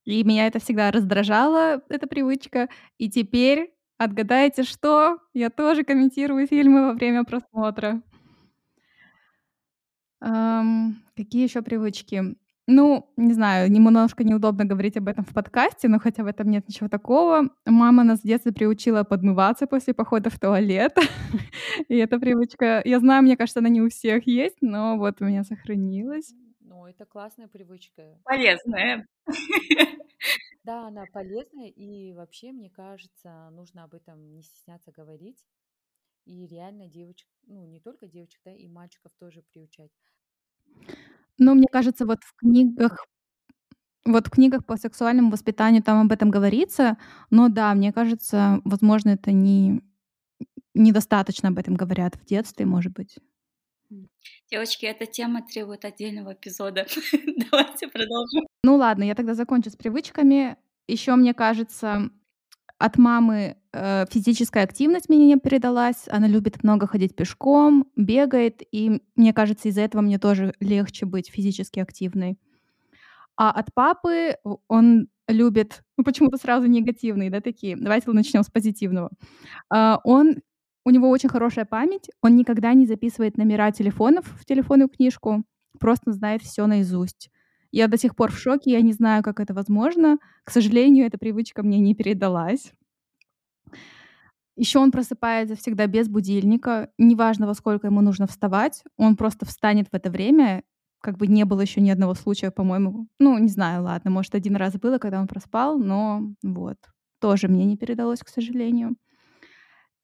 И 0.04 0.24
меня 0.24 0.46
это 0.46 0.58
всегда 0.58 0.90
раздражало, 0.90 1.82
эта 1.88 2.06
привычка. 2.06 2.68
И 2.98 3.10
теперь, 3.10 3.74
отгадайте 3.98 4.62
что? 4.62 5.18
Я 5.34 5.50
тоже 5.50 5.84
комментирую 5.84 6.46
фильмы 6.46 6.86
во 6.86 6.92
время 6.92 7.24
просмотра. 7.24 8.02
Какие 10.22 11.42
еще 11.42 11.62
привычки? 11.62 12.36
Ну, 12.68 13.12
не 13.16 13.34
знаю, 13.34 13.70
немножко 13.70 14.22
неудобно 14.22 14.64
говорить 14.64 14.96
об 14.96 15.08
этом 15.08 15.24
в 15.24 15.34
подкасте, 15.34 15.88
но 15.88 15.98
хотя 15.98 16.22
в 16.22 16.28
этом 16.28 16.48
нет 16.48 16.68
ничего 16.68 16.88
такого. 16.88 17.48
Мама 17.66 18.04
нас 18.04 18.20
в 18.20 18.22
детстве 18.22 18.52
приучила 18.52 19.02
подмываться 19.02 19.66
после 19.66 19.94
похода 19.94 20.30
в 20.30 20.38
туалет. 20.38 20.96
И 21.88 21.96
эта 21.96 22.20
привычка, 22.20 22.80
я 22.84 23.00
знаю, 23.00 23.24
мне 23.24 23.36
кажется, 23.36 23.58
она 23.58 23.68
не 23.68 23.82
у 23.82 23.88
всех 23.88 24.28
есть, 24.28 24.58
но 24.60 24.96
вот 24.96 25.20
у 25.20 25.24
меня 25.24 25.42
сохранилась. 25.42 26.32
Ну, 26.60 26.86
это 26.86 27.04
классная 27.04 27.48
привычка. 27.48 28.18
Полезная. 28.24 29.06
Да, 30.64 30.86
она 30.86 31.06
полезная, 31.12 31.66
и 31.70 32.12
вообще, 32.12 32.52
мне 32.52 32.70
кажется, 32.70 33.50
нужно 33.50 33.82
об 33.82 33.94
этом 33.94 34.32
не 34.32 34.42
стесняться 34.42 34.92
говорить. 34.92 35.44
И 36.24 36.46
реально 36.46 36.88
девочек, 36.88 37.28
ну, 37.46 37.66
не 37.66 37.80
только 37.80 38.06
девочек, 38.06 38.40
да, 38.44 38.52
и 38.52 38.68
мальчиков 38.68 39.12
тоже 39.18 39.42
приучать. 39.52 39.90
Ну, 41.38 41.54
мне 41.54 41.66
кажется, 41.70 42.06
вот 42.06 42.22
в 42.22 42.34
книгах 42.36 43.06
вот 44.04 44.26
в 44.26 44.30
книгах 44.30 44.66
по 44.66 44.76
сексуальному 44.76 45.30
воспитанию 45.30 45.82
там 45.82 46.04
об 46.04 46.12
этом 46.12 46.30
говорится, 46.30 46.98
но 47.30 47.48
да, 47.48 47.72
мне 47.74 47.92
кажется, 47.92 48.60
возможно, 48.64 49.10
это 49.10 49.32
не 49.32 49.80
недостаточно 50.74 51.50
об 51.50 51.58
этом 51.58 51.74
говорят 51.74 52.16
в 52.16 52.24
детстве, 52.24 52.66
может 52.66 52.92
быть. 52.92 53.18
Девочки, 54.50 54.86
эта 54.86 55.06
тема 55.06 55.42
требует 55.42 55.84
отдельного 55.84 56.32
эпизода. 56.32 56.86
Давайте 57.50 57.88
продолжим. 57.88 58.46
Ну 58.64 58.76
ладно, 58.76 59.04
я 59.04 59.14
тогда 59.14 59.34
закончу 59.34 59.70
с 59.70 59.76
привычками. 59.76 60.56
Еще 60.88 61.14
мне 61.14 61.34
кажется, 61.34 62.10
от 62.82 62.98
мамы 62.98 63.56
э, 63.72 64.06
физическая 64.10 64.64
активность 64.64 65.08
мне 65.08 65.18
не 65.18 65.36
передалась. 65.36 66.08
Она 66.08 66.26
любит 66.26 66.64
много 66.64 66.88
ходить 66.88 67.14
пешком, 67.14 67.86
бегает, 67.94 68.62
и 68.72 69.00
мне 69.14 69.32
кажется, 69.32 69.68
из-за 69.68 69.82
этого 69.82 70.02
мне 70.02 70.18
тоже 70.18 70.54
легче 70.58 71.06
быть 71.06 71.30
физически 71.30 71.78
активной. 71.78 72.38
А 73.36 73.52
от 73.52 73.72
папы 73.72 74.36
он 74.66 75.06
любит, 75.28 75.84
ну 75.96 76.02
почему-то 76.02 76.38
сразу 76.38 76.66
негативные, 76.66 77.30
да, 77.30 77.40
такие. 77.40 77.76
Давайте 77.76 78.10
начнем 78.10 78.42
с 78.42 78.50
позитивного. 78.50 79.10
А, 79.70 80.00
он 80.02 80.38
у 80.84 80.90
него 80.90 81.08
очень 81.08 81.28
хорошая 81.28 81.64
память, 81.64 82.10
он 82.20 82.34
никогда 82.34 82.74
не 82.74 82.86
записывает 82.86 83.36
номера 83.36 83.70
телефонов 83.70 84.26
в 84.26 84.44
телефонную 84.44 84.88
книжку, 84.88 85.44
просто 85.78 86.10
знает 86.10 86.42
все 86.42 86.66
наизусть. 86.66 87.30
Я 87.72 87.88
до 87.88 87.96
сих 87.96 88.14
пор 88.14 88.30
в 88.30 88.38
шоке, 88.38 88.70
я 88.70 88.82
не 88.82 88.92
знаю, 88.92 89.22
как 89.22 89.40
это 89.40 89.54
возможно. 89.54 90.18
К 90.44 90.50
сожалению, 90.50 91.06
эта 91.06 91.18
привычка 91.18 91.62
мне 91.62 91.78
не 91.78 91.94
передалась. 91.94 92.72
Еще 94.56 94.78
он 94.78 94.90
просыпается 94.90 95.56
всегда 95.56 95.86
без 95.86 96.08
будильника, 96.08 96.90
неважно, 96.98 97.46
во 97.46 97.54
сколько 97.54 97.86
ему 97.86 98.02
нужно 98.02 98.26
вставать, 98.26 98.84
он 98.98 99.16
просто 99.16 99.46
встанет 99.46 99.88
в 99.90 99.94
это 99.94 100.10
время, 100.10 100.62
как 101.00 101.16
бы 101.16 101.26
не 101.26 101.44
было 101.44 101.62
еще 101.62 101.80
ни 101.80 101.88
одного 101.88 102.12
случая, 102.14 102.50
по-моему. 102.50 103.08
Ну, 103.18 103.38
не 103.38 103.48
знаю, 103.48 103.82
ладно, 103.84 104.10
может, 104.10 104.34
один 104.34 104.56
раз 104.56 104.74
было, 104.74 104.98
когда 104.98 105.20
он 105.20 105.26
проспал, 105.26 105.78
но 105.78 106.34
вот, 106.42 106.76
тоже 107.18 107.48
мне 107.48 107.64
не 107.64 107.78
передалось, 107.78 108.20
к 108.20 108.28
сожалению. 108.28 108.94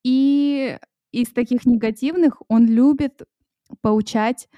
И 0.03 0.79
из 1.13 1.29
таких 1.29 1.67
негативных 1.67 2.41
он 2.49 2.67
любит 2.67 3.23
поучать 3.83 4.49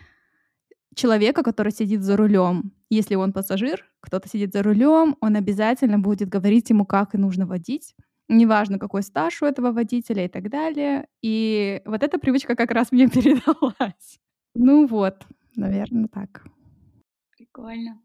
человека, 0.95 1.43
который 1.43 1.73
сидит 1.73 2.03
за 2.03 2.17
рулем. 2.17 2.73
Если 2.91 3.15
он 3.15 3.33
пассажир, 3.33 3.85
кто-то 4.01 4.29
сидит 4.29 4.53
за 4.53 4.63
рулем, 4.63 5.17
он 5.21 5.37
обязательно 5.37 5.99
будет 5.99 6.29
говорить 6.29 6.71
ему, 6.71 6.85
как 6.85 7.15
и 7.15 7.19
нужно 7.19 7.47
водить. 7.47 7.95
Неважно, 8.29 8.79
какой 8.79 9.03
стаж 9.03 9.43
у 9.43 9.47
этого 9.47 9.73
водителя 9.73 10.25
и 10.25 10.29
так 10.29 10.51
далее. 10.51 11.09
И 11.23 11.83
вот 11.85 12.03
эта 12.03 12.19
привычка 12.19 12.55
как 12.55 12.71
раз 12.71 12.93
мне 12.93 13.09
передалась. 13.11 14.21
Ну 14.55 14.87
вот, 14.87 15.27
наверное, 15.57 16.09
так. 16.09 16.45
Прикольно. 17.37 18.01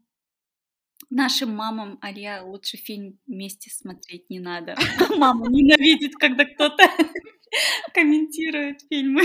Нашим 1.10 1.54
мамам, 1.54 1.98
Ария, 2.02 2.42
лучше 2.42 2.76
фильм 2.76 3.18
вместе 3.26 3.70
смотреть 3.70 4.28
не 4.28 4.40
надо. 4.40 4.74
Мама 5.16 5.46
ненавидит, 5.48 6.16
когда 6.16 6.44
кто-то 6.44 6.82
комментирует 7.94 8.80
фильмы. 8.88 9.22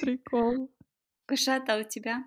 Прикол. 0.00 0.70
Кушата, 1.32 1.78
у 1.78 1.82
тебя? 1.82 2.24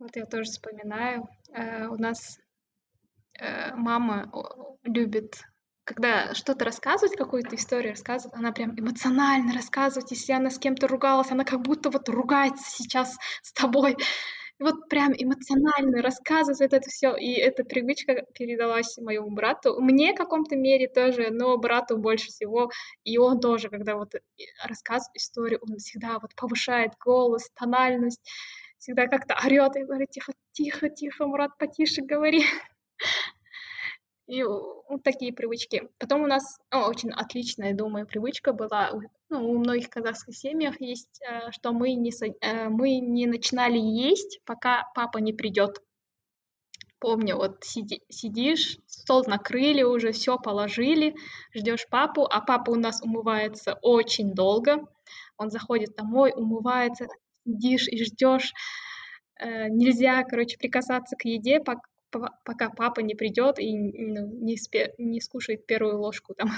Вот 0.00 0.16
я 0.16 0.26
тоже 0.26 0.50
вспоминаю. 0.50 1.28
Э, 1.52 1.86
у 1.86 1.96
нас 1.98 2.40
э, 3.38 3.72
мама 3.76 4.28
любит, 4.82 5.44
когда 5.84 6.34
что-то 6.34 6.64
рассказывать, 6.64 7.16
какую-то 7.16 7.54
историю 7.54 7.92
рассказывать, 7.92 8.36
она 8.36 8.50
прям 8.50 8.76
эмоционально 8.76 9.54
рассказывает. 9.54 10.10
Если 10.10 10.32
она 10.32 10.50
с 10.50 10.58
кем-то 10.58 10.88
ругалась, 10.88 11.30
она 11.30 11.44
как 11.44 11.62
будто 11.62 11.90
вот 11.90 12.08
ругается 12.08 12.68
сейчас 12.68 13.16
с 13.40 13.52
тобой. 13.52 13.96
Вот 14.60 14.90
прям 14.90 15.12
эмоционально 15.16 16.02
рассказывает 16.02 16.74
это 16.74 16.90
все. 16.90 17.16
И 17.16 17.32
эта 17.32 17.64
привычка 17.64 18.26
передалась 18.34 18.98
моему 18.98 19.30
брату. 19.30 19.80
Мне 19.80 20.12
в 20.12 20.16
каком-то 20.16 20.54
мере 20.54 20.86
тоже, 20.86 21.30
но 21.30 21.56
брату 21.56 21.96
больше 21.96 22.28
всего. 22.28 22.70
И 23.02 23.16
он 23.16 23.40
тоже, 23.40 23.70
когда 23.70 23.96
вот 23.96 24.14
э, 24.14 24.20
рассказывает 24.62 25.16
историю, 25.16 25.60
он 25.62 25.78
всегда 25.78 26.18
вот 26.20 26.34
повышает 26.36 26.92
голос, 27.02 27.48
тональность, 27.54 28.20
всегда 28.78 29.06
как-то 29.06 29.34
орет 29.42 29.76
и 29.76 29.84
говорит, 29.84 30.10
тихо, 30.10 30.32
тихо, 30.52 30.90
тихо, 30.90 31.26
Мурат, 31.26 31.56
потише 31.58 32.02
говори. 32.02 32.44
И 34.30 34.44
вот 34.44 35.02
такие 35.02 35.32
привычки. 35.32 35.88
Потом 35.98 36.22
у 36.22 36.26
нас 36.28 36.60
о, 36.70 36.88
очень 36.88 37.10
отличная, 37.10 37.74
думаю, 37.74 38.06
привычка 38.06 38.52
была. 38.52 38.92
Ну, 39.28 39.50
у 39.50 39.58
многих 39.58 39.90
казахских 39.90 40.36
семьях 40.36 40.80
есть, 40.80 41.20
э, 41.28 41.50
что 41.50 41.72
мы 41.72 41.94
не, 41.94 42.12
э, 42.40 42.68
мы 42.68 43.00
не 43.00 43.26
начинали 43.26 43.76
есть, 43.76 44.40
пока 44.44 44.88
папа 44.94 45.18
не 45.18 45.32
придет. 45.32 45.82
Помню, 47.00 47.38
вот 47.38 47.64
сиди, 47.64 48.02
сидишь, 48.08 48.78
стол 48.86 49.24
накрыли 49.26 49.82
уже, 49.82 50.12
все 50.12 50.38
положили, 50.38 51.16
ждешь 51.52 51.88
папу, 51.90 52.24
а 52.30 52.40
папа 52.40 52.70
у 52.70 52.76
нас 52.76 53.02
умывается 53.02 53.80
очень 53.82 54.32
долго. 54.32 54.86
Он 55.38 55.50
заходит 55.50 55.96
домой, 55.96 56.32
умывается, 56.36 57.08
сидишь 57.44 57.88
и 57.88 58.04
ждешь. 58.04 58.52
Э, 59.40 59.68
нельзя, 59.68 60.22
короче, 60.22 60.56
прикасаться 60.56 61.16
к 61.16 61.24
еде, 61.24 61.58
пока 62.10 62.70
папа 62.70 63.00
не 63.00 63.14
придет 63.14 63.58
и 63.58 63.76
ну, 63.76 64.26
не, 64.26 64.56
спе- 64.56 64.92
не 64.98 65.20
скушает 65.20 65.66
первую 65.66 65.98
ложку 65.98 66.34
там. 66.34 66.50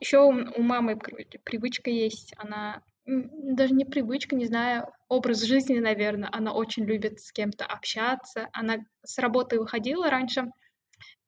Еще 0.00 0.18
у, 0.20 0.30
у 0.30 0.62
мамы 0.62 0.98
привычка 1.44 1.90
есть, 1.90 2.34
она 2.36 2.82
даже 3.06 3.72
не 3.74 3.84
привычка, 3.84 4.34
не 4.34 4.46
знаю, 4.46 4.88
образ 5.08 5.42
жизни, 5.42 5.78
наверное. 5.78 6.28
Она 6.32 6.52
очень 6.52 6.84
любит 6.84 7.20
с 7.20 7.30
кем-то 7.32 7.64
общаться. 7.64 8.48
Она 8.52 8.78
с 9.04 9.18
работы 9.18 9.60
выходила 9.60 10.10
раньше, 10.10 10.50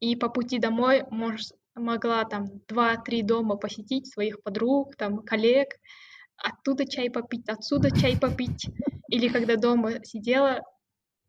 и 0.00 0.16
по 0.16 0.28
пути 0.28 0.58
домой 0.58 1.04
может, 1.10 1.52
могла 1.74 2.24
там 2.24 2.46
два-три 2.66 3.22
дома 3.22 3.56
посетить 3.56 4.12
своих 4.12 4.42
подруг, 4.42 4.96
там 4.96 5.22
коллег, 5.22 5.76
оттуда 6.36 6.84
чай 6.86 7.10
попить, 7.10 7.48
отсюда 7.48 7.90
чай 7.90 8.16
попить. 8.16 8.66
Или 9.08 9.28
когда 9.28 9.56
дома 9.56 10.04
сидела, 10.04 10.62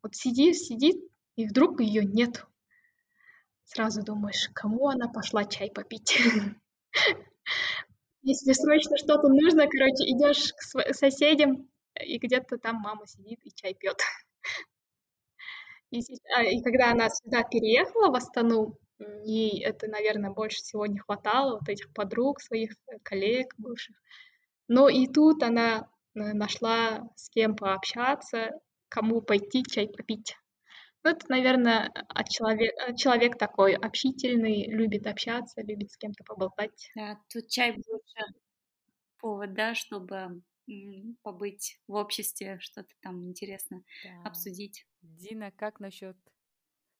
вот 0.01 0.15
сидит, 0.15 0.57
сидит, 0.57 0.97
и 1.39 1.47
вдруг 1.47 1.79
ее 1.79 2.03
нет. 2.03 2.45
Сразу 3.63 4.03
думаешь, 4.03 4.49
кому 4.53 4.89
она 4.89 5.07
пошла 5.07 5.45
чай 5.45 5.71
попить. 5.71 6.19
Если 8.21 8.51
срочно 8.51 8.97
что-то 8.97 9.29
нужно, 9.29 9.67
короче, 9.67 10.03
идешь 10.03 10.51
к 10.53 10.93
соседям, 10.93 11.69
и 11.97 12.17
где-то 12.17 12.57
там 12.57 12.81
мама 12.81 13.07
сидит 13.07 13.39
и 13.45 13.51
чай 13.55 13.73
пьет. 13.73 14.01
И, 15.91 16.01
а, 16.35 16.43
и 16.43 16.61
когда 16.61 16.91
она 16.91 17.09
сюда 17.09 17.43
переехала 17.43 18.11
в 18.11 18.15
Астану, 18.15 18.77
ей 19.23 19.63
это, 19.63 19.87
наверное, 19.87 20.31
больше 20.31 20.57
всего 20.57 20.85
не 20.87 20.99
хватало, 20.99 21.53
вот 21.53 21.69
этих 21.69 21.93
подруг, 21.93 22.41
своих 22.41 22.73
коллег 23.03 23.55
бывших. 23.57 23.95
Но 24.67 24.89
и 24.89 25.07
тут 25.07 25.41
она 25.41 25.89
э, 26.15 26.33
нашла 26.33 27.09
с 27.15 27.29
кем 27.29 27.55
пообщаться, 27.55 28.51
кому 28.89 29.21
пойти 29.21 29.63
чай 29.63 29.87
попить. 29.87 30.35
Ну, 31.03 31.11
это, 31.11 31.25
наверное, 31.29 31.89
от 32.09 32.29
человек, 32.29 32.73
человек 32.97 33.37
такой 33.37 33.73
общительный, 33.73 34.67
любит 34.67 35.07
общаться, 35.07 35.61
любит 35.61 35.91
с 35.91 35.97
кем-то 35.97 36.23
поболтать. 36.25 36.91
Да, 36.95 37.19
тут 37.31 37.47
чай 37.47 37.71
больше 37.71 38.33
повод, 39.17 39.53
да, 39.53 39.75
чтобы 39.75 40.41
побыть 41.23 41.79
в 41.87 41.93
обществе, 41.93 42.59
что-то 42.59 42.93
там 43.01 43.27
интересно 43.27 43.83
да. 44.03 44.29
обсудить. 44.29 44.85
Дина, 45.01 45.51
как 45.51 45.79
насчет 45.79 46.17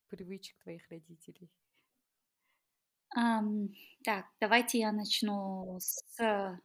привычек 0.08 0.58
твоих 0.64 0.90
родителей? 0.90 1.50
Um, 3.18 3.70
так, 4.04 4.26
давайте 4.40 4.80
я 4.80 4.92
начну 4.92 5.78
с 5.80 6.60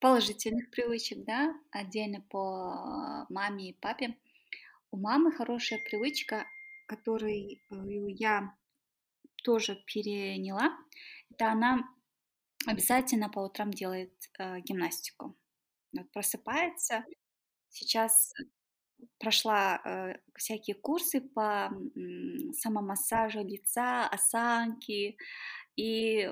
положительных 0.00 0.70
привычек, 0.70 1.24
да, 1.24 1.54
отдельно 1.70 2.20
по 2.20 3.26
маме 3.28 3.70
и 3.70 3.72
папе. 3.74 4.16
У 4.90 4.96
мамы 4.96 5.32
хорошая 5.32 5.80
привычка 5.84 6.46
который 6.88 7.62
э, 7.70 7.76
я 8.10 8.56
тоже 9.44 9.76
переняла, 9.86 10.76
это 11.30 11.52
она 11.52 11.88
обязательно 12.66 13.28
по 13.28 13.40
утрам 13.40 13.70
делает 13.70 14.12
э, 14.38 14.60
гимнастику. 14.60 15.36
Вот 15.92 16.10
просыпается, 16.12 17.04
сейчас 17.70 18.32
прошла 19.18 19.80
э, 19.84 20.16
всякие 20.36 20.76
курсы 20.76 21.20
по 21.20 21.70
м, 21.96 22.52
самомассажу 22.54 23.44
лица, 23.44 24.08
осанки, 24.08 25.16
и 25.78 26.28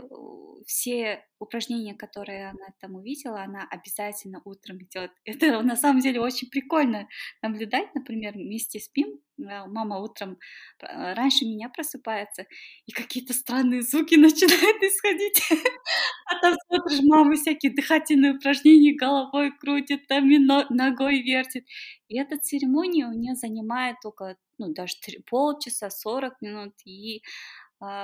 все 0.66 1.22
упражнения, 1.38 1.94
которые 1.94 2.50
она 2.50 2.66
там 2.80 2.96
увидела, 2.96 3.42
она 3.42 3.64
обязательно 3.70 4.42
утром 4.44 4.78
идет. 4.82 5.12
Это 5.24 5.62
на 5.62 5.76
самом 5.76 6.00
деле 6.00 6.20
очень 6.20 6.50
прикольно 6.50 7.06
наблюдать, 7.42 7.94
например, 7.94 8.32
вместе 8.32 8.80
спим, 8.80 9.20
а, 9.48 9.68
мама 9.68 9.98
утром 9.98 10.38
а, 10.82 11.14
раньше 11.14 11.44
меня 11.44 11.68
просыпается, 11.68 12.46
и 12.86 12.92
какие-то 12.92 13.34
странные 13.34 13.82
звуки 13.82 14.14
начинают 14.16 14.82
исходить. 14.82 15.40
А 16.28 16.40
там 16.40 16.56
смотришь, 16.66 17.00
мама 17.04 17.36
всякие 17.36 17.72
дыхательные 17.72 18.32
упражнения 18.32 18.96
головой 18.96 19.52
крутит, 19.60 20.08
там 20.08 20.28
и 20.28 20.38
ногой 20.38 21.22
вертит. 21.22 21.64
И 22.08 22.18
эта 22.18 22.36
церемония 22.36 23.06
у 23.06 23.12
нее 23.12 23.36
занимает 23.36 23.98
около, 24.04 24.34
ну, 24.58 24.72
даже 24.74 24.94
полчаса, 25.30 25.88
40 25.88 26.42
минут. 26.42 26.72
И 26.84 27.22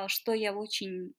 что 0.08 0.32
я 0.32 0.54
очень 0.54 1.14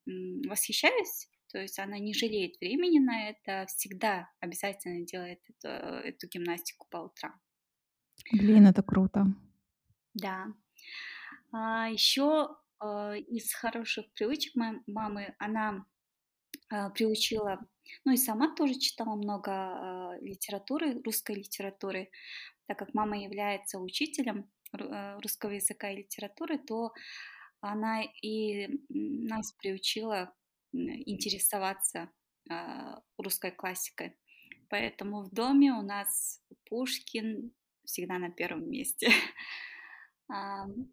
восхищаюсь, 0.48 1.30
то 1.52 1.60
есть 1.60 1.78
она 1.80 2.00
не 2.00 2.14
жалеет 2.14 2.60
времени 2.60 3.00
на 3.00 3.30
это, 3.30 3.66
всегда 3.68 4.30
обязательно 4.40 5.06
делает 5.06 5.40
эту, 5.50 5.68
эту 5.68 6.28
гимнастику 6.28 6.88
по 6.90 6.98
утрам. 6.98 7.40
Блин, 8.32 8.68
это 8.68 8.82
круто. 8.84 9.26
Да. 10.14 10.48
А, 11.52 11.90
еще 11.90 12.56
а, 12.80 13.14
из 13.16 13.54
хороших 13.54 14.12
привычек 14.14 14.56
моей 14.56 14.80
мамы 14.88 15.36
она 15.40 15.86
а, 16.70 16.90
приучила, 16.90 17.60
ну 18.06 18.14
и 18.14 18.18
сама 18.18 18.54
тоже 18.56 18.76
читала 18.80 19.16
много 19.16 19.52
а, 19.52 20.18
литературы, 20.22 21.02
русской 21.04 21.36
литературы, 21.36 22.10
так 22.66 22.80
как 22.80 22.94
мама 22.94 23.22
является 23.22 23.80
учителем 23.80 24.50
а, 24.72 25.20
русского 25.22 25.52
языка 25.52 25.92
и 25.92 25.98
литературы, 25.98 26.58
то 26.58 26.94
она 27.64 28.04
и 28.22 28.68
нас 28.90 29.54
приучила 29.54 30.34
интересоваться 30.74 32.10
э, 32.50 32.54
русской 33.18 33.52
классикой. 33.52 34.18
Поэтому 34.70 35.24
в 35.24 35.32
доме 35.32 35.72
у 35.72 35.82
нас 35.82 36.44
Пушкин 36.66 37.54
всегда 37.86 38.18
на 38.20 38.30
первом 38.32 38.70
месте. 38.70 39.10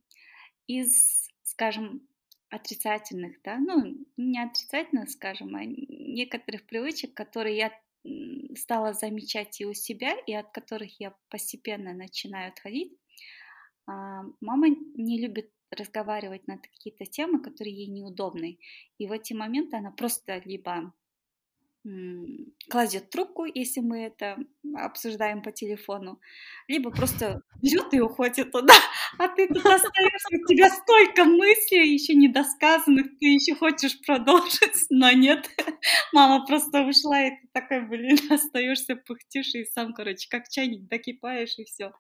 Из, 0.67 1.29
скажем, 1.43 2.07
отрицательных, 2.51 3.43
да, 3.43 3.59
ну, 3.59 3.97
не 4.17 4.41
отрицательных, 4.41 5.11
скажем, 5.11 5.57
а 5.57 5.65
некоторых 5.65 6.67
привычек, 6.67 7.15
которые 7.15 7.57
я 7.57 7.81
стала 8.57 8.93
замечать 8.93 9.61
и 9.61 9.67
у 9.67 9.75
себя, 9.75 10.17
и 10.27 10.35
от 10.35 10.53
которых 10.53 11.01
я 11.01 11.17
постепенно 11.29 11.95
начинаю 11.95 12.53
отходить. 12.53 12.97
Мама 13.87 14.69
не 14.69 15.21
любит 15.21 15.51
разговаривать 15.71 16.47
на 16.47 16.59
какие-то 16.59 17.05
темы, 17.07 17.41
которые 17.41 17.75
ей 17.75 17.87
неудобны. 17.87 18.59
И 18.99 19.07
в 19.07 19.13
эти 19.13 19.33
моменты 19.33 19.77
она 19.77 19.91
просто 19.91 20.43
либо 20.45 20.93
кладет 22.69 23.09
трубку, 23.09 23.47
если 23.47 23.81
мы 23.81 24.03
это 24.03 24.37
обсуждаем 24.77 25.43
по 25.43 25.51
телефону, 25.51 26.21
либо 26.69 26.91
просто 26.91 27.41
берет 27.63 27.95
и 27.95 28.01
уходит 28.01 28.53
туда, 28.53 28.75
а 29.19 29.29
ты 29.29 29.49
тут 29.49 29.65
остаешься, 29.65 30.29
у 30.31 30.47
тебя 30.47 30.69
столько 30.69 31.25
мыслей 31.25 31.95
еще 31.95 32.15
недосказанных, 32.15 33.19
ты 33.19 33.27
еще 33.27 33.55
хочешь 33.55 33.99
продолжить, 34.03 34.87
но 34.91 35.11
нет, 35.13 35.49
мама 36.13 36.45
просто 36.45 36.83
ушла, 36.83 37.29
и 37.29 37.31
ты 37.31 37.49
такой, 37.53 37.81
блин, 37.87 38.19
остаешься, 38.31 38.97
пыхтишь, 38.97 39.55
и 39.55 39.65
сам, 39.65 39.95
короче, 39.95 40.29
как 40.29 40.51
чайник 40.51 40.87
докипаешь, 40.87 41.59
и 41.59 41.65
все. 41.65 41.93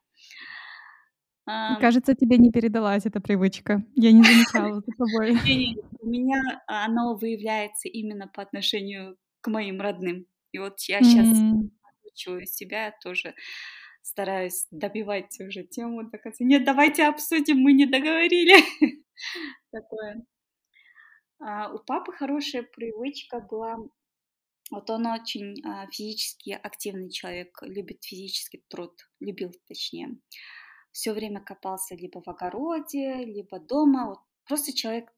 Кажется, 1.81 2.15
тебе 2.15 2.37
не 2.39 2.51
передалась 2.51 3.07
эта 3.07 3.21
привычка. 3.21 3.85
Я 3.95 4.13
не 4.13 4.23
замечала 4.23 4.81
за 4.81 4.93
тобой. 4.97 5.33
У 6.01 6.07
меня 6.07 6.43
оно 6.67 7.15
выявляется 7.15 7.89
именно 7.89 8.29
по 8.29 8.43
отношению 8.43 9.17
к 9.41 9.49
моим 9.49 9.81
родным. 9.81 10.27
И 10.53 10.59
вот 10.59 10.81
я 10.89 11.03
сейчас 11.03 11.29
отучиваю 12.03 12.47
себя 12.47 12.95
тоже 13.03 13.35
стараюсь 14.03 14.67
добивать 14.71 15.39
уже 15.41 15.63
тему. 15.63 16.11
Так, 16.11 16.23
нет, 16.41 16.65
давайте 16.65 17.05
обсудим, 17.05 17.59
мы 17.59 17.73
не 17.73 17.87
договорили. 17.87 18.55
Такое. 19.71 20.25
А, 21.39 21.73
у 21.73 21.79
папы 21.79 22.13
хорошая 22.13 22.63
привычка 22.63 23.41
была. 23.41 23.77
Вот 24.71 24.89
он 24.91 25.07
очень 25.07 25.63
а, 25.65 25.87
физически 25.91 26.51
активный 26.51 27.11
человек, 27.11 27.59
любит 27.63 28.05
физический 28.05 28.65
труд, 28.69 28.93
любил 29.21 29.53
точнее 29.69 30.19
все 30.93 31.13
время 31.13 31.41
копался 31.41 31.95
либо 31.95 32.23
в 32.23 32.29
огороде, 32.29 33.25
либо 33.25 33.59
дома. 33.59 34.09
Вот 34.09 34.19
просто 34.45 34.73
человек 34.73 35.13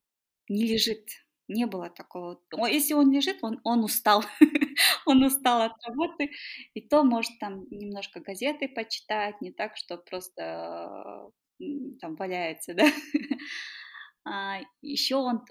не 0.48 0.66
лежит. 0.66 1.08
Не 1.48 1.66
было 1.66 1.90
такого. 1.90 2.40
Если 2.66 2.94
он 2.94 3.12
лежит, 3.12 3.38
он, 3.42 3.60
он 3.64 3.84
устал. 3.84 4.24
он 5.06 5.22
устал 5.24 5.62
от 5.62 5.72
работы. 5.86 6.30
И 6.74 6.80
то 6.80 7.04
может 7.04 7.38
там 7.38 7.66
немножко 7.70 8.20
газеты 8.20 8.68
почитать, 8.68 9.40
не 9.40 9.52
так, 9.52 9.76
что 9.76 9.98
просто 9.98 11.30
там 12.00 12.16
валяется, 12.16 12.74
да. 12.74 12.84
а, 14.24 14.60
еще 14.80 15.16
он 15.16 15.44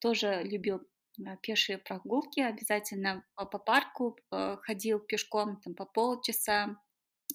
тоже 0.00 0.42
любил 0.44 0.80
а, 1.26 1.36
пешие 1.36 1.78
прогулки, 1.78 2.40
обязательно 2.40 3.24
по 3.34 3.58
парку 3.58 4.16
э, 4.30 4.56
ходил 4.62 5.00
пешком 5.00 5.60
там 5.60 5.74
по 5.74 5.84
полчаса, 5.84 6.76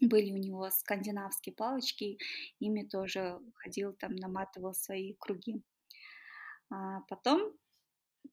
были 0.02 0.32
у 0.32 0.38
него 0.38 0.70
скандинавские 0.70 1.54
палочки, 1.54 2.18
ими 2.60 2.84
тоже 2.84 3.40
ходил, 3.56 3.94
там 3.94 4.16
наматывал 4.16 4.74
свои 4.74 5.14
круги. 5.20 5.62
А 6.70 7.02
потом 7.02 7.54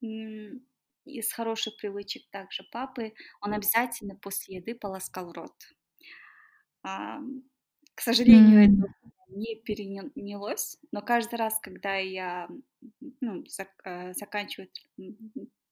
из 0.00 1.32
хороших 1.32 1.76
привычек 1.76 2.28
также 2.30 2.62
папы, 2.70 3.12
он 3.40 3.52
обязательно 3.52 4.16
после 4.16 4.56
еды 4.56 4.74
полоскал 4.74 5.32
рот. 5.32 5.54
А, 6.82 7.20
к 7.94 8.00
сожалению, 8.00 8.64
mm. 8.64 8.84
это 8.84 9.10
не 9.28 9.56
перенялось, 9.56 10.78
но 10.92 11.02
каждый 11.02 11.36
раз, 11.36 11.58
когда 11.60 11.96
я 11.96 12.48
ну, 13.20 13.44
зак- 13.44 13.84
э, 13.84 14.12
заканчиваю 14.14 14.70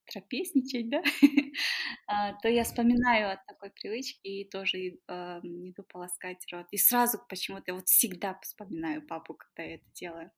трапезничать, 0.08 0.88
да, 0.88 1.02
а, 2.06 2.32
то 2.34 2.48
я 2.48 2.64
вспоминаю 2.64 3.32
о 3.32 3.42
такой 3.46 3.70
привычке 3.70 4.28
и 4.28 4.48
тоже 4.48 4.88
иду 4.88 5.82
полоскать 5.84 6.44
рот. 6.52 6.66
И 6.70 6.76
сразу 6.76 7.18
почему-то 7.28 7.74
вот 7.74 7.88
всегда 7.88 8.38
вспоминаю 8.42 9.06
папу, 9.06 9.34
когда 9.34 9.62
я 9.62 9.74
это 9.76 9.84
делаю. 9.94 10.30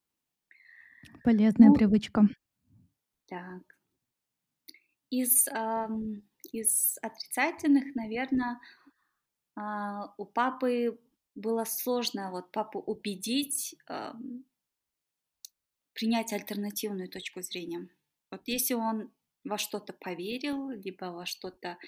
Полезная 1.24 1.68
ну, 1.68 1.74
привычка. 1.74 2.22
Так. 3.26 3.62
Из, 5.10 5.48
из 6.52 6.98
отрицательных, 7.02 7.94
наверное, 7.94 8.60
а, 9.56 10.14
у 10.18 10.24
папы 10.24 10.98
было 11.34 11.64
сложно 11.64 12.30
вот 12.30 12.52
папу 12.52 12.80
убедить 12.80 13.76
принять 15.94 16.32
альтернативную 16.32 17.08
точку 17.08 17.42
зрения. 17.42 17.88
Вот 18.30 18.42
если 18.46 18.74
он 18.74 19.12
во 19.44 19.58
что-то 19.58 19.92
поверил, 19.92 20.70
либо 20.70 21.06
во 21.06 21.26
что-то 21.26 21.78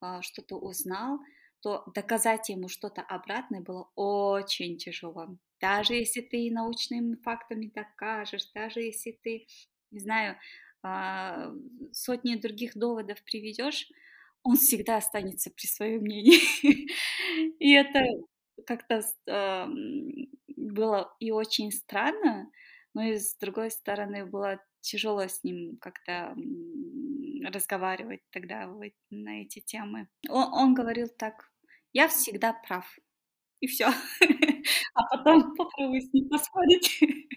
а, 0.00 0.22
что-то 0.22 0.56
узнал, 0.56 1.20
то 1.60 1.84
доказать 1.94 2.48
ему 2.48 2.68
что-то 2.68 3.02
обратное 3.02 3.60
было 3.60 3.90
очень 3.94 4.78
тяжело. 4.78 5.36
Даже 5.60 5.94
если 5.94 6.22
ты 6.22 6.50
научными 6.50 7.16
фактами 7.16 7.70
докажешь, 7.74 8.50
даже 8.54 8.80
если 8.80 9.12
ты, 9.22 9.46
не 9.90 10.00
знаю, 10.00 10.38
а, 10.82 11.52
сотни 11.92 12.36
других 12.36 12.76
доводов 12.76 13.22
приведешь, 13.24 13.88
он 14.42 14.56
всегда 14.56 14.96
останется 14.96 15.50
при 15.50 15.66
своем 15.66 16.00
мнении. 16.02 16.38
И 17.58 17.72
это 17.74 18.02
как-то 18.66 19.02
было 20.56 21.14
и 21.20 21.30
очень 21.30 21.72
странно, 21.72 22.50
но 22.94 23.02
и 23.02 23.18
с 23.18 23.34
другой 23.36 23.70
стороны 23.70 24.26
было 24.26 24.60
тяжело 24.80 25.26
с 25.26 25.42
ним 25.44 25.76
как-то 25.78 26.34
разговаривать 27.44 28.22
тогда 28.30 28.66
на 29.10 29.42
эти 29.42 29.60
темы. 29.60 30.08
Он, 30.28 30.52
он 30.52 30.74
говорил 30.74 31.08
так, 31.08 31.50
я 31.92 32.08
всегда 32.08 32.52
прав. 32.52 32.98
И 33.60 33.66
все. 33.66 33.88
А 34.94 35.16
потом 35.16 35.54
попробуй 35.54 36.00
с 36.00 36.12
ним 36.12 36.28
поспорить. 36.28 37.00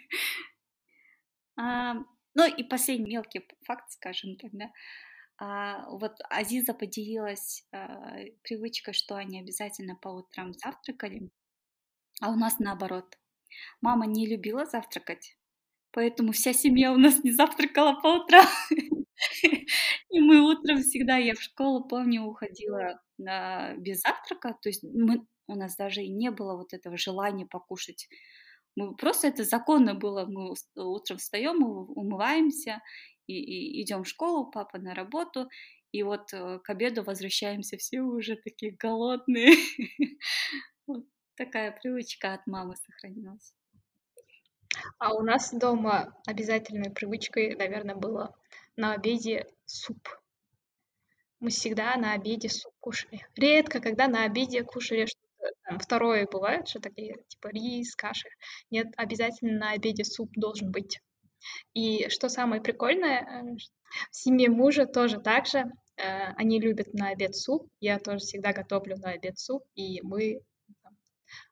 А, 1.56 1.94
ну 2.34 2.48
и 2.48 2.64
последний 2.64 3.12
мелкий 3.12 3.48
факт, 3.68 3.92
скажем 3.92 4.38
тогда. 4.38 4.72
А, 5.38 5.88
вот 5.90 6.14
Азиза 6.30 6.74
поделилась 6.74 7.64
а, 7.72 8.16
привычкой, 8.42 8.96
что 8.96 9.16
они 9.16 9.40
обязательно 9.40 9.96
по 9.96 10.10
утрам 10.10 10.54
завтракали, 10.54 11.30
а 12.22 12.32
у 12.32 12.36
нас 12.36 12.58
наоборот. 12.58 13.20
Мама 13.82 14.08
не 14.08 14.26
любила 14.26 14.66
завтракать, 14.66 15.38
Поэтому 15.94 16.32
вся 16.32 16.54
семья 16.54 16.92
у 16.92 16.98
нас 16.98 17.24
не 17.24 17.32
завтракала 17.32 17.94
по 18.02 18.08
утрам. 18.24 18.46
И 20.10 20.20
мы 20.20 20.42
утром 20.42 20.82
всегда, 20.82 21.18
я 21.18 21.36
в 21.36 21.42
школу, 21.42 21.88
помню, 21.88 22.24
уходила 22.24 23.00
на, 23.18 23.76
без 23.78 24.02
завтрака. 24.02 24.58
То 24.62 24.70
есть 24.70 24.84
мы 24.84 25.26
у 25.48 25.56
нас 25.56 25.76
даже 25.76 26.02
и 26.04 26.10
не 26.10 26.32
было 26.32 26.56
вот 26.56 26.74
этого 26.74 26.98
желания 26.98 27.46
покушать. 27.46 28.08
Мы 28.76 28.96
просто 28.96 29.28
это 29.28 29.44
законно 29.44 29.94
было. 29.94 30.26
Мы 30.26 30.56
утром 30.76 31.18
встаем, 31.18 31.58
мы 31.60 31.86
умываемся 31.86 32.82
и, 33.28 33.34
и 33.34 33.82
идем 33.84 34.04
в 34.04 34.08
школу, 34.08 34.50
папа 34.50 34.80
на 34.80 34.96
работу, 34.96 35.50
и 35.92 36.04
вот 36.04 36.34
э, 36.34 36.60
к 36.64 36.70
обеду 36.70 37.04
возвращаемся 37.04 37.78
все 37.78 38.02
уже 38.02 38.36
такие 38.36 38.76
голодные. 38.76 39.56
Вот 40.86 41.06
такая 41.38 41.72
привычка 41.72 42.34
от 42.34 42.46
мамы 42.46 42.76
сохранилась. 42.76 43.54
А 44.98 45.14
у 45.14 45.22
нас 45.22 45.54
дома 45.54 46.16
обязательной 46.26 46.92
привычкой, 46.92 47.56
наверное, 47.56 47.96
было 47.96 48.36
на 48.76 48.94
обеде 48.94 49.48
суп. 49.66 50.08
Мы 51.40 51.50
всегда 51.50 51.96
на 51.98 52.14
обеде 52.14 52.50
суп 52.50 52.74
кушали. 52.80 53.26
Редко, 53.36 53.80
когда 53.80 54.08
на 54.08 54.24
обеде 54.24 54.64
кушали 54.64 55.06
что-то 55.06 55.52
там, 55.64 55.80
второе 55.80 56.28
бывает, 56.30 56.68
что 56.68 56.80
такие, 56.80 57.18
типа 57.28 57.50
рис, 57.50 57.96
каши. 57.96 58.30
Нет, 58.72 58.88
обязательно 58.98 59.60
на 59.60 59.72
обеде 59.72 60.04
суп 60.04 60.32
должен 60.36 60.72
быть. 60.72 61.00
И 61.74 62.08
что 62.10 62.30
самое 62.30 62.62
прикольное, 62.62 63.22
э, 63.22 63.58
в 64.12 64.16
семье 64.16 64.50
мужа 64.50 64.86
тоже 64.86 65.20
так 65.20 65.46
же. 65.46 65.72
Э, 65.98 66.34
они 66.38 66.60
любят 66.60 66.94
на 66.94 67.10
обед 67.10 67.36
суп. 67.36 67.68
Я 67.80 68.00
тоже 68.00 68.20
всегда 68.20 68.54
готовлю 68.54 68.98
на 68.98 69.12
обед 69.12 69.38
суп, 69.38 69.64
и 69.76 70.02
мы 70.02 70.42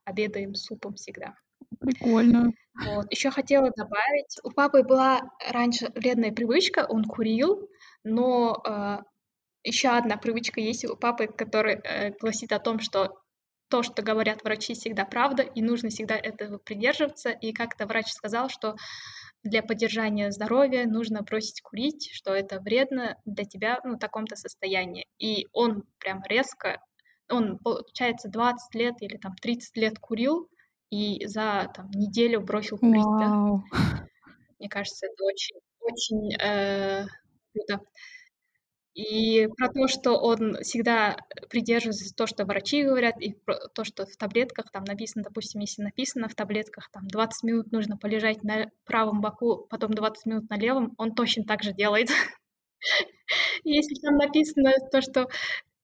обедаем 0.06 0.56
супом 0.56 0.96
всегда. 0.96 1.36
Прикольно. 1.82 2.52
Вот. 2.86 3.12
Еще 3.12 3.32
хотела 3.32 3.72
добавить, 3.76 4.38
у 4.44 4.52
папы 4.52 4.84
была 4.84 5.22
раньше 5.50 5.92
вредная 5.96 6.32
привычка, 6.32 6.86
он 6.88 7.04
курил, 7.04 7.68
но 8.04 8.62
э, 8.66 9.00
еще 9.64 9.90
одна 9.90 10.18
привычка 10.18 10.62
есть 10.62 10.86
у 10.86 10.96
папы, 10.96 11.28
который 11.28 11.76
э, 11.84 12.12
гласит 12.20 12.52
о 12.52 12.60
том, 12.60 12.80
что 12.80 13.20
то, 13.70 13.84
что 13.84 14.04
говорят 14.04 14.44
врачи, 14.44 14.74
всегда 14.74 15.06
правда, 15.06 15.44
и 15.44 15.62
нужно 15.62 15.90
всегда 15.90 16.16
этого 16.16 16.60
придерживаться. 16.60 17.30
И 17.30 17.52
как-то 17.52 17.88
врач 17.88 18.12
сказал, 18.12 18.50
что 18.50 18.76
для 19.44 19.64
поддержания 19.64 20.32
здоровья 20.32 20.86
нужно 20.86 21.24
бросить 21.24 21.62
курить, 21.62 22.12
что 22.14 22.34
это 22.34 22.60
вредно 22.60 23.18
для 23.26 23.46
тебя 23.46 23.80
ну, 23.84 23.96
в 23.96 24.00
таком-то 24.00 24.36
состоянии. 24.36 25.08
И 25.18 25.48
он 25.54 25.84
прям 26.00 26.22
резко, 26.28 26.80
он, 27.30 27.58
получается, 27.58 28.30
20 28.30 28.76
лет 28.76 28.96
или 29.02 29.18
там 29.18 29.36
30 29.42 29.78
лет 29.78 30.00
курил, 30.00 30.50
и 30.92 31.26
за 31.26 31.72
там, 31.74 31.90
неделю 31.92 32.42
бросил 32.42 32.78
курить. 32.78 33.04
Да? 33.04 33.64
Мне 34.60 34.70
кажется, 34.70 35.08
это 35.08 35.24
очень, 35.24 35.56
очень 35.80 36.36
э, 36.36 37.08
круто. 37.54 37.84
И 38.94 39.48
про 39.58 39.70
то, 39.70 39.88
что 39.88 40.18
он 40.18 40.58
всегда 40.64 41.16
придерживается 41.50 42.14
то, 42.14 42.28
что 42.28 42.44
врачи 42.44 42.84
говорят, 42.84 43.22
и 43.22 43.34
про 43.34 43.70
то, 43.70 43.86
что 43.86 44.06
в 44.06 44.18
таблетках 44.18 44.70
там 44.70 44.84
написано, 44.84 45.24
допустим, 45.24 45.62
если 45.62 45.82
написано 45.82 46.28
в 46.28 46.36
таблетках, 46.36 46.92
там 46.92 47.08
20 47.08 47.44
минут 47.44 47.72
нужно 47.72 47.96
полежать 47.96 48.44
на 48.44 48.70
правом 48.84 49.22
боку, 49.22 49.66
потом 49.70 49.94
20 49.94 50.26
минут 50.26 50.50
на 50.50 50.58
левом, 50.58 50.94
он 50.98 51.16
точно 51.16 51.46
так 51.46 51.64
же 51.64 51.72
делает. 51.72 52.10
Если 53.64 53.96
там 54.02 54.18
написано 54.18 54.74
то, 54.92 55.02
что 55.02 55.30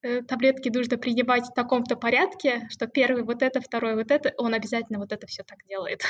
таблетки 0.02 0.70
нужно 0.70 0.98
принимать 0.98 1.46
в 1.48 1.54
таком-то 1.54 1.96
порядке, 1.96 2.68
что 2.70 2.88
первый 2.88 3.24
вот 3.24 3.42
это, 3.42 3.62
второй 3.62 3.96
вот 3.96 4.12
это, 4.12 4.34
он 4.38 4.54
обязательно 4.54 5.00
вот 5.00 5.12
это 5.12 5.28
все 5.28 5.44
так 5.44 5.60
делает. 5.68 6.02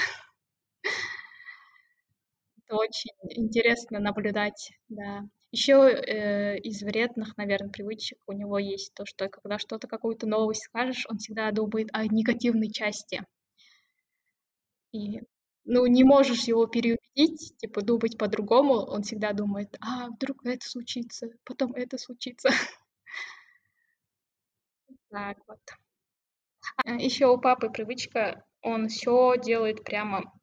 Это 2.66 2.76
очень 2.76 3.12
интересно 3.30 4.00
наблюдать, 4.00 4.72
да. 4.90 5.24
Еще 5.52 5.74
э, 5.74 6.58
из 6.60 6.82
вредных, 6.84 7.38
наверное, 7.38 7.70
привычек 7.72 8.20
у 8.28 8.34
него 8.34 8.60
есть 8.60 8.94
то, 8.94 9.06
что 9.06 9.30
когда 9.30 9.58
что-то, 9.58 9.88
какую-то 9.88 10.28
новость 10.28 10.64
скажешь, 10.64 11.06
он 11.10 11.18
всегда 11.20 11.50
думает 11.52 11.88
о 11.94 12.06
негативной 12.06 12.70
части. 12.70 13.24
И, 14.92 15.22
ну, 15.64 15.86
не 15.86 16.04
можешь 16.04 16.44
его 16.44 16.66
переубедить, 16.68 17.56
типа, 17.58 17.82
думать 17.82 18.18
по-другому, 18.18 18.74
он 18.74 19.04
всегда 19.04 19.32
думает, 19.32 19.78
а, 19.80 20.10
вдруг 20.10 20.46
это 20.46 20.68
случится, 20.68 21.30
потом 21.46 21.74
это 21.74 21.98
случится. 21.98 22.50
Так 25.10 25.38
вот. 25.48 25.60
А 26.86 26.92
еще 26.92 27.28
у 27.28 27.38
папы 27.38 27.70
привычка, 27.70 28.44
он 28.62 28.88
все 28.90 29.36
делает 29.38 29.84
прямо 29.84 30.34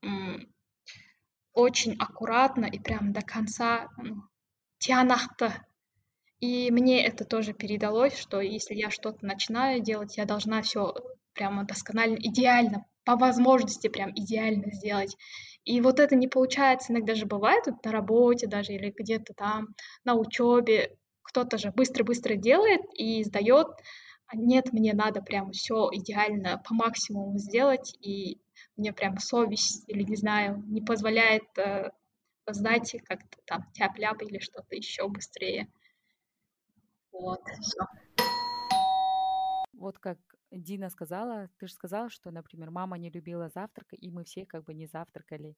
очень 1.52 1.96
аккуратно 1.98 2.66
и 2.66 2.78
прям 2.78 3.12
до 3.12 3.22
конца, 3.22 3.88
ну, 3.96 4.22
тианахта. 4.78 5.64
И 6.40 6.70
мне 6.70 7.04
это 7.04 7.24
тоже 7.24 7.52
передалось, 7.52 8.18
что 8.18 8.40
если 8.40 8.74
я 8.74 8.90
что-то 8.90 9.24
начинаю 9.24 9.80
делать, 9.80 10.16
я 10.16 10.24
должна 10.24 10.62
все 10.62 10.94
прямо 11.32 11.64
досконально, 11.64 12.16
идеально, 12.16 12.86
по 13.04 13.16
возможности 13.16 13.88
прям 13.88 14.10
идеально 14.10 14.72
сделать. 14.72 15.16
И 15.64 15.80
вот 15.80 16.00
это 16.00 16.16
не 16.16 16.28
получается, 16.28 16.92
иногда 16.92 17.14
же 17.14 17.26
бывает 17.26 17.66
вот 17.66 17.84
на 17.84 17.92
работе 17.92 18.46
даже 18.46 18.72
или 18.72 18.92
где-то 18.96 19.32
там 19.34 19.68
на 20.04 20.14
учебе, 20.14 20.96
кто-то 21.22 21.56
же 21.56 21.70
быстро-быстро 21.70 22.34
делает 22.34 22.82
и 22.94 23.24
сдает, 23.24 23.68
а 24.26 24.36
нет, 24.36 24.72
мне 24.72 24.94
надо 24.94 25.20
прям 25.22 25.52
все 25.52 25.88
идеально 25.92 26.62
по 26.66 26.74
максимуму 26.74 27.38
сделать, 27.38 27.96
и 28.00 28.38
мне 28.76 28.92
прям 28.92 29.18
совесть 29.18 29.84
или 29.88 30.02
не 30.02 30.16
знаю 30.16 30.62
не 30.66 30.80
позволяет 30.80 31.44
э, 31.58 31.90
знаете, 32.52 32.98
как-то 33.00 33.38
там 33.46 33.64
тяп-ляп 33.72 34.22
или 34.22 34.38
что-то 34.38 34.76
еще 34.76 35.08
быстрее. 35.08 35.68
Вот, 37.12 37.40
все. 37.60 37.86
Вот 39.72 39.98
как 39.98 40.18
Дина 40.50 40.90
сказала, 40.90 41.48
ты 41.58 41.66
же 41.66 41.74
сказала, 41.74 42.10
что, 42.10 42.30
например, 42.30 42.70
мама 42.70 42.98
не 42.98 43.10
любила 43.10 43.48
завтрак, 43.48 43.88
и 43.92 44.10
мы 44.10 44.24
все 44.24 44.46
как 44.46 44.64
бы 44.64 44.74
не 44.74 44.86
завтракали. 44.86 45.56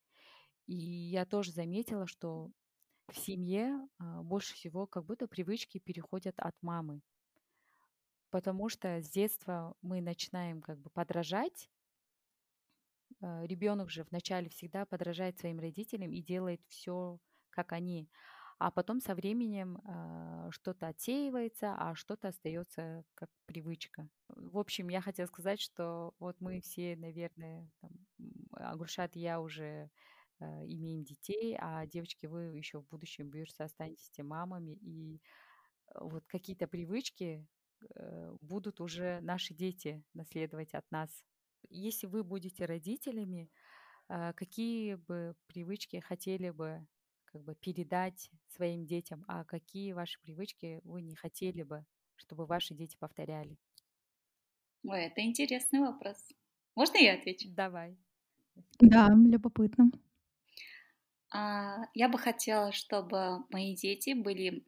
И 0.67 0.75
я 0.77 1.25
тоже 1.25 1.53
заметила, 1.53 2.07
что 2.07 2.51
в 3.09 3.17
семье 3.17 3.89
а, 3.99 4.23
больше 4.23 4.55
всего 4.55 4.87
как 4.87 5.05
будто 5.05 5.29
привычки 5.29 5.79
переходят 5.79 6.35
от 6.39 6.55
мамы. 6.61 7.01
Потому 8.31 8.69
что 8.69 9.01
с 9.01 9.09
детства 9.09 9.77
мы 9.83 10.01
начинаем 10.01 10.61
как 10.61 10.79
бы 10.79 10.91
подражать 10.91 11.71
а, 13.21 13.45
ребенок 13.45 13.91
же 13.91 14.05
вначале 14.05 14.49
всегда 14.49 14.85
подражает 14.85 15.39
своим 15.39 15.59
родителям 15.59 16.11
и 16.13 16.23
делает 16.23 16.61
все, 16.69 17.19
как 17.51 17.73
они. 17.73 18.09
А 18.59 18.71
потом 18.71 19.01
со 19.01 19.15
временем 19.15 19.83
э, 19.85 20.49
что-то 20.51 20.89
отсеивается, 20.89 21.75
а 21.77 21.95
что-то 21.95 22.29
остается 22.29 23.05
как 23.15 23.29
привычка. 23.45 24.09
В 24.29 24.57
общем, 24.57 24.89
я 24.89 25.03
хотела 25.03 25.27
сказать, 25.27 25.61
что 25.61 26.15
вот 26.19 26.41
мы 26.41 26.63
все, 26.63 26.97
наверное, 26.97 27.71
там, 27.83 27.91
Агульшат 28.53 29.15
и 29.15 29.21
я 29.21 29.43
уже 29.43 29.91
э, 30.41 30.45
имеем 30.65 31.05
детей, 31.05 31.55
а 31.61 31.85
девочки, 31.87 32.25
вы 32.25 32.57
еще 32.57 32.81
в 32.81 32.89
будущем, 32.89 33.29
Бирса, 33.29 33.65
останетесь 33.65 34.11
мамами, 34.21 34.73
и 34.81 35.21
вот 35.95 36.25
какие-то 36.27 36.67
привычки 36.67 37.25
э, 37.35 37.56
будут 38.41 38.81
уже 38.81 39.21
наши 39.21 39.55
дети 39.55 40.05
наследовать 40.15 40.75
от 40.75 40.91
нас 40.91 41.25
если 41.69 42.07
вы 42.07 42.23
будете 42.23 42.65
родителями, 42.65 43.51
а, 44.09 44.33
какие 44.35 44.95
бы 44.97 45.37
привычки 45.49 46.01
хотели 46.01 46.51
бы 46.51 46.87
как 47.25 47.43
бы 47.45 47.55
передать 47.57 48.31
своим 48.49 48.87
детям, 48.87 49.25
а 49.29 49.45
какие 49.45 49.93
ваши 49.93 50.21
привычки 50.21 50.81
вы 50.85 51.03
не 51.03 51.17
хотели 51.17 51.63
бы, 51.65 51.87
чтобы 52.17 52.47
ваши 52.47 52.75
дети 52.75 52.97
повторяли? 52.99 53.59
Ой, 54.89 55.03
это 55.05 55.21
интересный 55.21 55.81
вопрос. 55.81 56.33
Можно 56.75 56.97
я 56.97 57.13
отвечу? 57.13 57.51
Давай. 57.51 57.97
Да, 58.81 59.09
любопытно. 59.15 59.91
А, 61.31 61.83
я 61.95 62.09
бы 62.09 62.19
хотела, 62.19 62.73
чтобы 62.73 63.45
мои 63.51 63.75
дети 63.77 64.15
были 64.15 64.65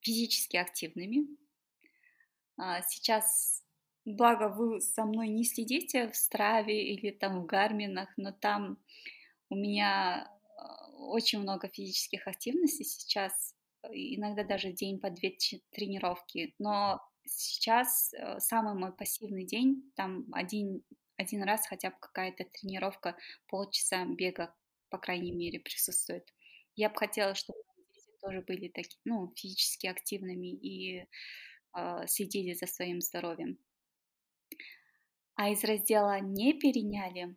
физически 0.00 0.56
активными. 0.56 1.28
А, 2.56 2.82
сейчас 2.82 3.64
Благо, 4.04 4.48
вы 4.48 4.82
со 4.82 5.04
мной 5.06 5.28
не 5.28 5.44
следите 5.44 6.08
в 6.08 6.16
Страве 6.16 6.92
или 6.92 7.10
там 7.10 7.42
в 7.42 7.46
Гарминах, 7.46 8.12
но 8.18 8.32
там 8.32 8.76
у 9.48 9.56
меня 9.56 10.30
а, 10.58 10.90
очень 10.98 11.40
много 11.40 11.68
физических 11.68 12.26
активностей 12.28 12.84
сейчас, 12.84 13.54
иногда 13.90 14.44
даже 14.44 14.72
день 14.72 15.00
по 15.00 15.08
две 15.08 15.34
тренировки, 15.70 16.54
но 16.58 17.00
сейчас 17.24 18.12
э, 18.12 18.38
самый 18.40 18.74
мой 18.74 18.92
пассивный 18.94 19.46
день, 19.46 19.90
там 19.96 20.26
один, 20.32 20.82
один 21.16 21.42
раз 21.42 21.66
хотя 21.66 21.90
бы 21.90 21.96
какая-то 21.98 22.44
тренировка, 22.44 23.16
полчаса 23.48 24.04
бега, 24.04 24.54
по 24.90 24.98
крайней 24.98 25.32
мере, 25.32 25.60
присутствует. 25.60 26.28
Я 26.76 26.90
бы 26.90 26.96
хотела, 26.96 27.34
чтобы 27.34 27.58
дети 27.94 28.10
тоже 28.20 28.42
были 28.42 28.68
такими, 28.68 29.00
ну, 29.06 29.32
физически 29.34 29.86
активными 29.86 30.48
и 30.48 31.06
следили 32.06 32.54
за 32.54 32.66
своим 32.66 33.00
здоровьем. 33.00 33.58
А 35.36 35.50
из 35.50 35.64
раздела 35.64 36.20
«не 36.20 36.52
переняли», 36.52 37.36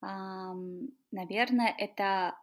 наверное, 0.00 1.74
это, 1.78 2.36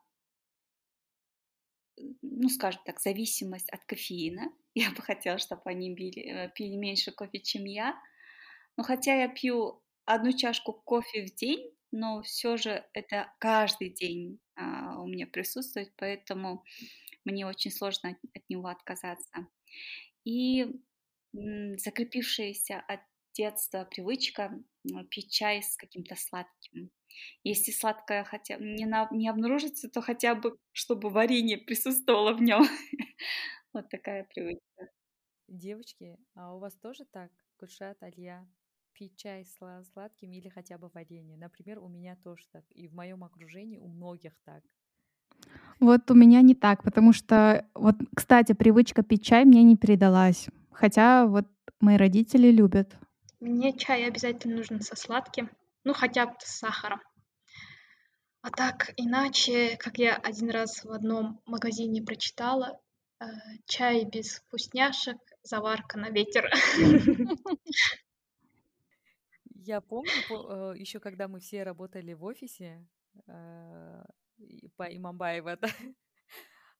ну, 2.22 2.48
скажем 2.50 2.82
так, 2.86 3.00
зависимость 3.02 3.70
от 3.70 3.84
кофеина. 3.86 4.52
Я 4.76 4.92
бы 4.92 5.02
хотела, 5.02 5.38
чтобы 5.38 5.64
они 5.66 5.94
пили, 5.94 6.22
э, 6.22 6.52
пили 6.56 6.76
меньше 6.76 7.12
кофе, 7.12 7.40
чем 7.40 7.66
я. 7.66 8.00
Но 8.78 8.84
хотя 8.84 9.14
я 9.14 9.28
пью 9.28 9.82
одну 10.06 10.32
чашку 10.32 10.72
кофе 10.72 11.26
в 11.26 11.36
день, 11.36 11.76
но 11.92 12.22
все 12.22 12.56
же 12.56 12.86
это 12.94 13.34
каждый 13.40 13.90
день 13.90 14.40
а, 14.56 15.02
у 15.02 15.08
меня 15.08 15.28
присутствует, 15.28 15.92
поэтому 15.98 16.64
мне 17.26 17.46
очень 17.46 17.72
сложно 17.72 18.12
от, 18.12 18.18
от 18.34 18.50
него 18.50 18.68
отказаться. 18.68 19.48
И 20.24 20.68
закрепившаяся 21.34 22.80
от 22.80 23.02
детства 23.34 23.86
привычка 23.86 24.52
пить 25.10 25.32
чай 25.32 25.62
с 25.62 25.76
каким-то 25.78 26.16
сладким. 26.16 26.92
Если 27.44 27.72
сладкое 27.72 28.24
хотя 28.24 28.58
не, 28.58 28.86
на, 28.86 29.08
не 29.12 29.30
обнаружится, 29.30 29.90
то 29.90 30.02
хотя 30.02 30.36
бы, 30.36 30.58
чтобы 30.72 31.10
варенье 31.10 31.58
присутствовало 31.58 32.34
в 32.34 32.42
нем. 32.42 32.64
Вот 33.72 33.88
такая 33.90 34.24
привычка. 34.24 34.90
Девочки, 35.48 36.18
а 36.34 36.56
у 36.56 36.60
вас 36.60 36.76
тоже 36.78 37.06
так? 37.12 37.32
Кушат, 37.60 38.02
Алья, 38.02 38.48
пить 38.94 39.16
чай 39.16 39.46
с 39.46 39.58
сладким 39.94 40.32
или 40.32 40.50
хотя 40.50 40.80
бы 40.80 40.90
варенье? 40.94 41.38
Например, 41.38 41.78
у 41.78 41.88
меня 41.88 42.16
тоже 42.24 42.46
так. 42.52 42.64
И 42.72 42.88
в 42.88 42.96
моем 42.96 43.24
окружении 43.24 43.78
у 43.78 43.88
многих 43.88 44.34
так. 44.44 44.64
Вот 45.80 46.10
у 46.10 46.16
меня 46.16 46.42
не 46.42 46.56
так, 46.56 46.84
потому 46.84 47.14
что, 47.14 47.68
вот, 47.76 47.96
кстати, 48.16 48.54
привычка 48.54 49.04
пить 49.04 49.24
чай 49.24 49.46
мне 49.46 49.62
не 49.62 49.78
передалась. 49.78 50.48
Хотя 50.72 51.26
вот 51.26 51.46
мои 51.80 51.98
родители 51.98 52.52
любят. 52.52 52.96
Мне 53.40 53.78
чай 53.78 54.06
обязательно 54.08 54.58
нужен 54.58 54.82
со 54.82 54.96
сладким, 54.96 55.50
ну 55.84 55.94
хотя 55.94 56.26
бы 56.28 56.36
с 56.40 56.58
сахаром. 56.58 57.02
А 58.42 58.52
так 58.52 58.94
иначе, 58.98 59.76
как 59.78 59.98
я 59.98 60.16
один 60.16 60.50
раз 60.50 60.86
в 60.86 60.92
одном 60.92 61.42
магазине 61.46 62.02
прочитала, 62.02 62.80
э, 63.20 63.26
чай 63.66 64.06
без 64.06 64.40
вкусняшек, 64.40 65.18
заварка 65.44 65.98
на 65.98 66.10
ветер. 66.10 66.50
Я 69.66 69.82
помню, 69.82 70.12
э, 70.30 70.78
еще 70.78 71.00
когда 71.00 71.28
мы 71.28 71.40
все 71.42 71.64
работали 71.64 72.14
в 72.14 72.24
офисе 72.24 72.88
э, 73.28 74.04
по 74.78 74.84
Имамбаева, 74.84 75.58
да, 75.58 75.68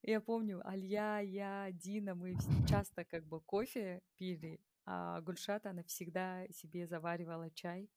я 0.04 0.22
помню, 0.22 0.62
Алья, 0.64 1.20
я, 1.20 1.68
Дина, 1.72 2.16
мы 2.16 2.36
часто 2.68 3.04
как 3.04 3.26
бы 3.26 3.40
кофе 3.42 4.02
пили, 4.18 4.60
а 4.86 5.22
Гульшат, 5.22 5.66
она 5.66 5.84
всегда 5.84 6.46
себе 6.50 6.88
заваривала 6.88 7.50
чай. 7.52 7.90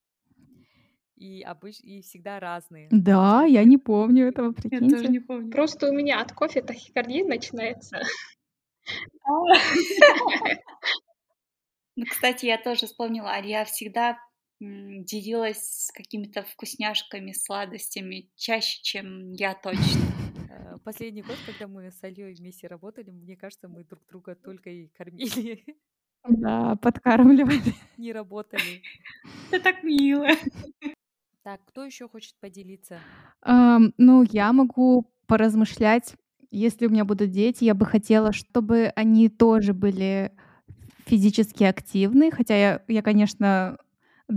И, 1.16 1.42
обыч... 1.42 1.80
и 1.80 2.02
всегда 2.02 2.40
разные. 2.40 2.88
Да, 2.90 3.44
я 3.44 3.64
не 3.64 3.78
помню 3.78 4.28
этого, 4.28 4.52
прикиньте. 4.52 4.86
Я 4.90 4.96
тоже 4.96 5.08
не 5.08 5.20
помню. 5.20 5.52
Просто 5.52 5.88
у 5.88 5.92
меня 5.92 6.20
от 6.20 6.32
кофе 6.32 6.62
тахикардия 6.62 7.24
начинается. 7.24 8.00
Ну, 11.94 12.06
кстати, 12.08 12.46
я 12.46 12.56
тоже 12.56 12.86
вспомнила, 12.86 13.30
Алия 13.32 13.64
всегда 13.66 14.18
делилась 14.58 15.86
с 15.86 15.92
какими-то 15.92 16.42
вкусняшками, 16.42 17.32
сладостями 17.32 18.30
чаще, 18.36 18.80
чем 18.82 19.32
я 19.32 19.54
точно. 19.54 20.11
Э, 20.52 20.76
последний 20.84 21.22
год, 21.22 21.36
когда 21.46 21.66
мы 21.66 21.90
с 21.90 22.02
Альей 22.04 22.34
вместе 22.34 22.66
работали, 22.66 23.10
мне 23.10 23.36
кажется, 23.36 23.68
мы 23.68 23.84
друг 23.84 24.02
друга 24.08 24.34
только 24.34 24.70
и 24.70 24.88
кормили. 24.88 25.64
Да, 26.28 26.76
подкармливали. 26.76 27.74
Не 27.98 28.12
работали. 28.12 28.80
Это 29.50 29.60
так 29.60 29.82
мило. 29.82 30.28
Так, 31.42 31.60
кто 31.64 31.84
еще 31.84 32.08
хочет 32.08 32.36
поделиться? 32.38 33.00
Ам, 33.40 33.92
ну, 33.98 34.22
я 34.30 34.52
могу 34.52 35.10
поразмышлять. 35.26 36.14
Если 36.52 36.86
у 36.86 36.90
меня 36.90 37.04
будут 37.04 37.32
дети, 37.32 37.64
я 37.64 37.74
бы 37.74 37.86
хотела, 37.86 38.32
чтобы 38.32 38.92
они 38.94 39.28
тоже 39.28 39.74
были 39.74 40.30
физически 41.06 41.64
активны. 41.64 42.30
Хотя 42.30 42.56
я, 42.56 42.82
я 42.86 43.02
конечно, 43.02 43.78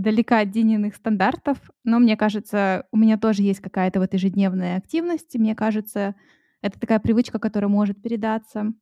далека 0.02 0.40
от 0.40 0.50
Дининых 0.50 0.96
стандартов, 0.96 1.58
но 1.84 1.98
мне 1.98 2.16
кажется, 2.16 2.86
у 2.92 2.96
меня 2.96 3.18
тоже 3.18 3.42
есть 3.42 3.60
какая-то 3.60 4.00
вот 4.00 4.14
ежедневная 4.14 4.76
активность. 4.76 5.34
И 5.34 5.38
мне 5.38 5.54
кажется, 5.54 6.14
это 6.62 6.78
такая 6.78 6.98
привычка, 7.00 7.38
которая 7.38 7.68
может 7.68 8.00
передаться. 8.02 8.72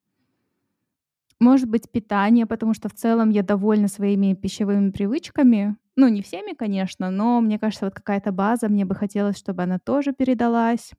Может 1.40 1.68
быть, 1.68 1.90
питание, 1.90 2.46
потому 2.46 2.74
что 2.74 2.88
в 2.88 2.94
целом 2.94 3.30
я 3.30 3.42
довольна 3.42 3.88
своими 3.88 4.34
пищевыми 4.34 4.90
привычками. 4.90 5.76
Ну, 5.96 6.08
не 6.08 6.22
всеми, 6.22 6.54
конечно, 6.54 7.10
но 7.10 7.40
мне 7.40 7.58
кажется, 7.58 7.86
вот 7.86 7.94
какая-то 7.94 8.32
база, 8.32 8.68
мне 8.68 8.84
бы 8.84 8.94
хотелось, 8.94 9.38
чтобы 9.38 9.62
она 9.62 9.78
тоже 9.78 10.12
передалась. 10.12 10.92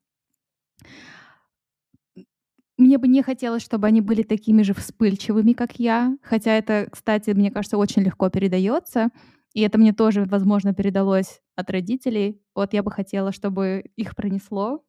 Мне 2.78 2.97
бы 2.97 3.08
не 3.08 3.21
хотелось, 3.21 3.63
чтобы 3.63 3.88
они 3.88 4.01
были 4.01 4.21
такими 4.23 4.62
же 4.62 4.73
вспыльчивыми, 4.73 5.54
как 5.54 5.80
я. 5.80 6.17
Хотя 6.21 6.51
это, 6.51 6.88
кстати, 6.91 7.30
мне 7.32 7.49
кажется, 7.49 7.78
очень 7.78 8.04
легко 8.04 8.30
передается. 8.30 9.10
И 9.56 9.62
это 9.63 9.80
мне 9.80 9.94
тоже, 9.94 10.26
возможно, 10.26 10.76
передалось 10.76 11.41
от 11.58 11.72
родителей. 11.72 12.41
Вот 12.56 12.74
я 12.76 12.84
бы 12.84 12.91
хотела, 12.91 13.34
чтобы 13.34 13.86
их 13.98 14.15
пронесло. 14.15 14.84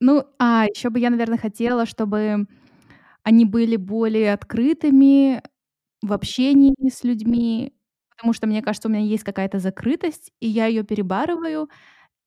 Ну, 0.00 0.24
а 0.38 0.66
еще 0.66 0.90
бы 0.90 1.00
я, 1.00 1.10
наверное, 1.10 1.38
хотела, 1.38 1.86
чтобы 1.86 2.46
они 3.24 3.44
были 3.44 3.76
более 3.76 4.32
открытыми 4.34 5.42
в 6.02 6.12
общении 6.12 6.74
с 6.90 7.04
людьми, 7.04 7.74
потому 8.10 8.32
что, 8.32 8.46
мне 8.46 8.62
кажется, 8.62 8.88
у 8.88 8.92
меня 8.92 9.02
есть 9.02 9.24
какая-то 9.24 9.58
закрытость, 9.60 10.32
и 10.40 10.48
я 10.48 10.66
ее 10.66 10.84
перебарываю. 10.84 11.68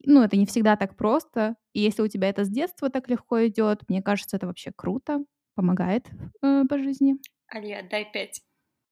Ну, 0.05 0.23
это 0.23 0.37
не 0.37 0.45
всегда 0.47 0.75
так 0.77 0.95
просто. 0.97 1.55
И 1.73 1.81
если 1.81 2.03
у 2.03 2.07
тебя 2.07 2.29
это 2.29 2.45
с 2.45 2.49
детства 2.49 2.89
так 2.89 3.09
легко 3.09 3.47
идет, 3.47 3.83
мне 3.89 4.01
кажется, 4.03 4.37
это 4.37 4.47
вообще 4.47 4.71
круто, 4.75 5.25
помогает 5.55 6.09
э, 6.43 6.63
по 6.69 6.77
жизни. 6.79 7.17
Алия, 7.47 7.83
дай 7.83 8.11
пять. 8.11 8.41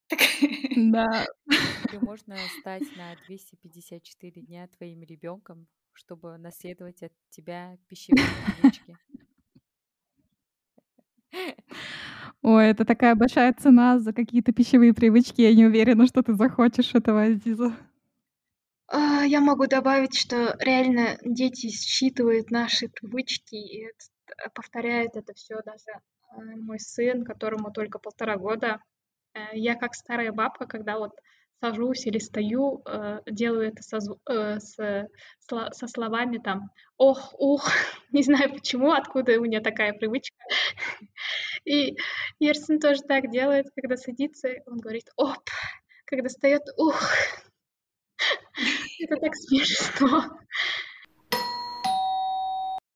Да. 0.76 1.26
Или 1.92 1.98
можно 2.02 2.36
стать 2.62 2.84
на 2.96 3.16
254 3.28 4.42
дня 4.42 4.68
твоим 4.78 5.04
ребенком, 5.04 5.68
чтобы 5.94 6.38
наследовать 6.38 7.04
от 7.04 7.12
тебя 7.30 7.78
пищевые 7.88 8.26
привычки. 8.46 8.98
Ой, 12.42 12.68
это 12.68 12.86
такая 12.86 13.16
большая 13.16 13.54
цена 13.54 14.00
за 14.00 14.14
какие-то 14.14 14.54
пищевые 14.54 14.94
привычки. 14.94 15.42
Я 15.42 15.54
не 15.54 15.66
уверена, 15.66 16.08
что 16.08 16.24
ты 16.24 16.34
захочешь 16.34 16.96
этого, 16.96 17.24
Азиза. 17.24 17.76
А, 18.88 19.24
я 19.24 19.42
могу 19.42 19.68
добавить, 19.68 20.18
что 20.18 20.56
реально 20.60 21.18
дети 21.24 21.70
считывают 21.70 22.50
наши 22.50 22.88
привычки 22.88 23.56
и 23.56 23.86
это, 23.86 24.50
повторяет 24.56 25.16
это 25.16 25.34
все 25.34 25.62
даже 25.64 25.92
э, 25.92 26.56
мой 26.56 26.80
сын, 26.80 27.24
которому 27.24 27.72
только 27.72 28.00
полтора 28.00 28.38
года. 28.38 28.82
Э, 29.34 29.40
я 29.54 29.76
как 29.76 29.96
старая 29.96 30.32
бабка, 30.32 30.66
когда 30.66 30.98
вот 30.98 31.12
сажусь 31.62 32.06
или 32.06 32.20
стою, 32.20 32.82
э, 32.86 33.20
делаю 33.28 33.68
это 33.68 33.84
со, 33.84 34.00
э, 34.30 34.60
со 34.60 35.88
словами 35.88 36.38
там 36.38 36.70
«ох, 36.98 37.34
ух», 37.38 37.66
не 38.12 38.24
знаю 38.24 38.54
почему, 38.54 38.92
откуда 38.92 39.38
у 39.40 39.44
меня 39.44 39.62
такая 39.62 39.94
привычка. 39.94 40.38
И 41.66 41.98
Ерсин 42.40 42.80
тоже 42.80 43.02
так 43.02 43.30
делает, 43.30 43.68
когда 43.76 43.98
садится, 43.98 44.50
он 44.66 44.78
говорит 44.78 45.10
«оп», 45.18 45.50
когда 46.06 46.30
встает 46.30 46.64
«ух». 46.78 47.02
Это 49.00 49.16
так 49.18 49.36
смешно. 49.36 50.40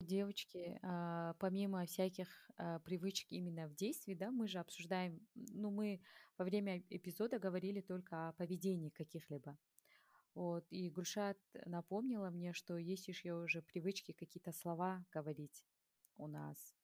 Девочки, 0.04 0.80
а, 0.82 1.34
помимо 1.40 1.86
всяких 1.86 2.28
а, 2.58 2.80
привычек 2.80 3.28
именно 3.32 3.68
в 3.68 3.76
действии, 3.76 4.14
да, 4.14 4.32
мы 4.32 4.48
же 4.48 4.60
обсуждаем, 4.60 5.20
ну, 5.36 5.72
мы 5.72 6.02
во 6.38 6.46
время 6.46 6.84
эпизода 6.90 7.40
говорили 7.40 7.82
только 7.82 8.30
о 8.30 8.34
поведении 8.34 8.90
каких-либо. 8.90 9.58
Вот, 10.36 10.66
и 10.72 10.90
Гульшат 10.90 11.38
напомнила 11.66 12.30
мне, 12.30 12.54
что 12.54 12.78
есть 12.78 13.08
еще 13.08 13.34
уже 13.34 13.62
привычки 13.62 14.12
какие-то 14.14 14.52
слова 14.52 15.06
говорить 15.12 15.64
у 16.18 16.28
нас. 16.28 16.76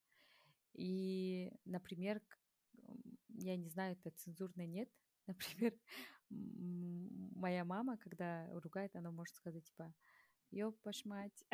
И, 0.73 1.51
например, 1.65 2.21
я 3.29 3.57
не 3.57 3.69
знаю, 3.69 3.97
это 3.99 4.11
цензурно 4.17 4.65
нет. 4.65 4.89
Например, 5.27 5.73
моя 6.29 7.65
мама, 7.65 7.97
когда 7.97 8.47
ругает, 8.59 8.95
она 8.95 9.11
может 9.11 9.35
сказать, 9.35 9.65
типа, 9.65 9.93
ёпаш 10.51 11.05
мать. 11.05 11.45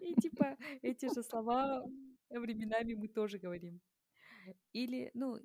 И 0.00 0.14
типа 0.16 0.56
эти 0.82 1.06
же 1.14 1.22
слова 1.22 1.84
временами 2.30 2.94
мы 2.94 3.08
тоже 3.08 3.38
говорим. 3.38 3.80
Или, 4.72 5.10
ну, 5.14 5.38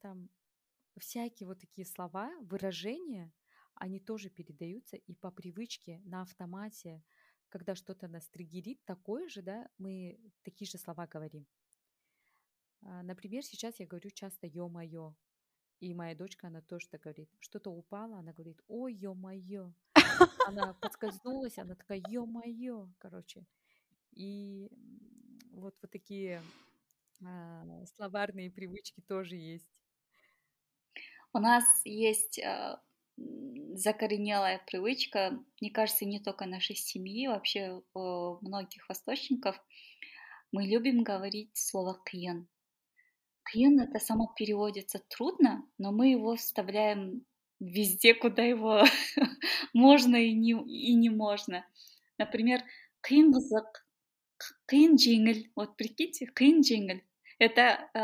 там 0.00 0.30
всякие 0.98 1.46
вот 1.48 1.60
такие 1.60 1.86
слова, 1.86 2.32
выражения, 2.42 3.32
они 3.76 4.00
тоже 4.00 4.30
передаются 4.30 4.96
и 4.96 5.14
по 5.14 5.30
привычке 5.32 6.00
на 6.04 6.22
автомате, 6.22 7.02
когда 7.50 7.74
что-то 7.76 8.08
нас 8.08 8.28
триггерит, 8.28 8.84
такое 8.86 9.28
же, 9.28 9.42
да, 9.42 9.68
мы 9.78 10.18
такие 10.44 10.68
же 10.68 10.78
слова 10.78 11.06
говорим. 11.06 11.46
А, 12.84 13.02
например, 13.02 13.44
сейчас 13.44 13.78
я 13.80 13.86
говорю 13.86 14.10
часто 14.10 14.46
«ё-моё», 14.46 15.14
и 15.80 15.94
моя 15.94 16.14
дочка, 16.16 16.48
она 16.48 16.62
тоже 16.62 16.88
так 16.90 17.02
говорит. 17.02 17.30
Что-то 17.40 17.70
упало, 17.70 18.18
она 18.18 18.32
говорит 18.32 18.60
«ой, 18.68 18.94
ё-моё». 18.94 19.74
Она 20.46 20.74
подскользнулась, 20.74 21.58
она 21.58 21.74
такая 21.74 22.02
«ё-моё», 22.08 22.88
короче. 22.98 23.44
И 24.12 24.68
вот, 25.52 25.74
вот 25.82 25.90
такие 25.90 26.42
а, 27.24 27.86
словарные 27.96 28.50
привычки 28.50 29.00
тоже 29.08 29.36
есть. 29.36 29.68
У 31.34 31.38
нас 31.38 31.64
есть 31.84 32.38
э, 32.38 32.76
закоренелая 33.74 34.60
привычка, 34.66 35.42
мне 35.60 35.70
кажется, 35.70 36.04
не 36.04 36.20
только 36.20 36.44
нашей 36.44 36.76
семьи, 36.76 37.26
вообще 37.26 37.80
у 37.94 38.38
многих 38.44 38.86
восточников. 38.88 39.56
Мы 40.52 40.64
любим 40.66 41.02
говорить 41.02 41.50
слово 41.56 41.98
«кьен». 42.04 42.48
«Кьен»— 43.44 43.80
это 43.82 43.98
само 43.98 44.32
переводится 44.36 45.00
трудно, 45.08 45.66
но 45.78 45.90
мы 45.90 46.10
его 46.10 46.36
вставляем 46.36 47.24
везде, 47.66 48.14
куда 48.14 48.42
его 48.42 48.84
можно 49.72 50.16
и 50.16 50.32
не, 50.32 50.52
и 50.52 50.94
не 50.94 51.10
можно. 51.10 51.64
Например, 52.18 52.62
«кьен 53.02 53.32
джингл». 54.96 55.48
Вот 55.54 55.76
прикиньте, 55.76 56.26
«кьен 56.26 56.60
джингл». 56.60 57.00
Это 57.38 57.88
э, 57.94 57.98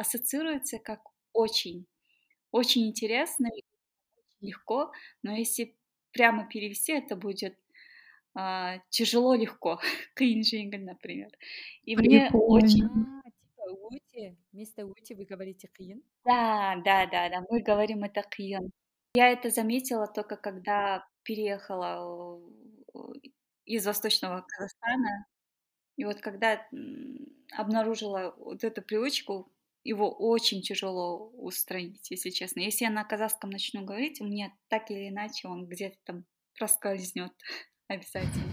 ассоциируется 0.00 0.78
как 0.78 1.00
очень, 1.32 1.86
очень 2.50 2.88
интересно 2.88 3.48
и 3.48 3.62
легко, 4.46 4.92
но 5.22 5.34
если 5.34 5.74
прямо 6.12 6.46
перевести, 6.46 6.92
это 6.92 7.16
будет 7.16 7.56
а, 8.34 8.78
тяжело 8.90 9.34
легко, 9.34 9.80
кринжинг, 10.14 10.74
например. 10.78 11.30
И 11.84 11.96
мне 11.96 12.30
очень... 12.32 12.84
А, 12.84 13.30
типа 13.30 13.62
ути, 13.88 14.36
вместо 14.52 14.86
ути 14.86 15.14
вы 15.14 15.24
говорите 15.24 15.68
кин? 15.68 16.02
Да, 16.24 16.76
да, 16.84 17.06
да, 17.06 17.28
да, 17.28 17.44
мы 17.48 17.60
говорим 17.60 18.04
это 18.04 18.22
кин. 18.22 18.72
Я 19.14 19.28
это 19.28 19.50
заметила 19.50 20.06
только 20.06 20.36
когда 20.36 21.06
переехала 21.22 22.40
из 23.66 23.86
Восточного 23.86 24.44
Казахстана. 24.48 25.26
И 25.96 26.04
вот 26.04 26.20
когда 26.20 26.66
обнаружила 27.56 28.34
вот 28.38 28.64
эту 28.64 28.80
привычку, 28.80 29.52
его 29.84 30.10
очень 30.10 30.62
тяжело 30.62 31.28
устранить, 31.34 32.10
если 32.10 32.30
честно. 32.30 32.60
Если 32.60 32.84
я 32.84 32.90
на 32.90 33.04
казахском 33.04 33.50
начну 33.50 33.84
говорить, 33.84 34.20
у 34.20 34.24
меня 34.24 34.52
так 34.68 34.90
или 34.90 35.08
иначе 35.08 35.48
он 35.48 35.66
где-то 35.66 35.96
там 36.04 36.24
проскользнет 36.56 37.32
обязательно. 37.88 38.44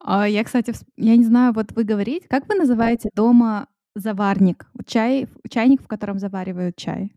А, 0.00 0.28
я, 0.28 0.44
кстати, 0.44 0.74
я 0.96 1.16
не 1.16 1.24
знаю, 1.24 1.54
вот 1.54 1.72
вы 1.72 1.84
говорите, 1.84 2.28
как 2.28 2.46
вы 2.48 2.56
называете 2.56 3.08
дома 3.14 3.68
заварник? 3.94 4.66
Чай, 4.86 5.28
чайник, 5.48 5.82
в 5.82 5.86
котором 5.86 6.18
заваривают 6.18 6.76
чай? 6.76 7.12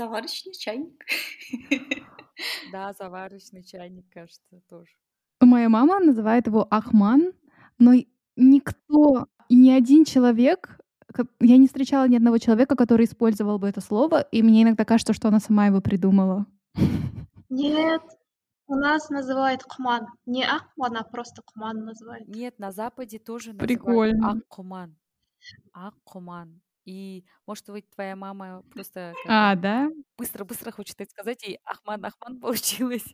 Заварочный 0.00 0.54
чайник. 0.54 1.04
Да, 2.72 2.94
заварочный 2.98 3.62
чайник, 3.62 4.06
кажется, 4.10 4.62
тоже. 4.70 4.90
Моя 5.42 5.68
мама 5.68 6.00
называет 6.00 6.46
его 6.46 6.66
Ахман, 6.70 7.34
но 7.78 7.92
никто, 8.34 9.26
ни 9.50 9.70
один 9.70 10.06
человек 10.06 10.80
я 11.40 11.58
не 11.58 11.66
встречала 11.66 12.08
ни 12.08 12.16
одного 12.16 12.38
человека, 12.38 12.76
который 12.76 13.04
использовал 13.04 13.58
бы 13.58 13.68
это 13.68 13.82
слово, 13.82 14.22
и 14.22 14.42
мне 14.42 14.62
иногда 14.62 14.86
кажется, 14.86 15.12
что 15.12 15.28
она 15.28 15.38
сама 15.38 15.66
его 15.66 15.82
придумала. 15.82 16.46
Нет, 17.50 18.00
у 18.68 18.76
нас 18.76 19.10
называют 19.10 19.64
куман. 19.64 20.06
Не 20.24 20.44
ахман, 20.44 20.96
а 20.96 21.02
просто 21.04 21.42
куман 21.42 21.84
называют. 21.84 22.26
Нет, 22.26 22.58
на 22.58 22.72
Западе 22.72 23.18
тоже 23.18 23.52
Прикольно. 23.52 24.16
называют 24.16 24.44
аккуман. 24.46 24.96
Аккуман. 25.74 26.62
И, 26.84 27.24
может 27.46 27.68
быть, 27.68 27.88
твоя 27.90 28.16
мама 28.16 28.62
просто 28.72 29.14
А, 29.28 29.54
да? 29.54 29.88
быстро-быстро 30.18 30.70
хочет 30.70 31.00
это 31.00 31.10
сказать, 31.10 31.46
и 31.46 31.58
Ахман 31.64 32.04
Ахман 32.04 32.40
получилось. 32.40 33.04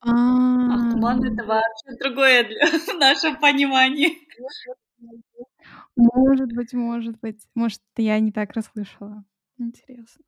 Ахман— 0.00 1.24
это 1.32 1.44
вообще 1.44 1.98
другое 2.00 2.44
для 2.44 2.66
в 2.78 2.98
нашем 2.98 3.36
понимании. 3.36 4.18
Может 5.96 6.52
быть, 6.52 6.72
может 6.72 7.18
быть. 7.20 7.40
Может, 7.54 7.80
я 7.96 8.18
не 8.20 8.32
так 8.32 8.52
расслышала. 8.52 9.24
Интересно. 9.58 10.24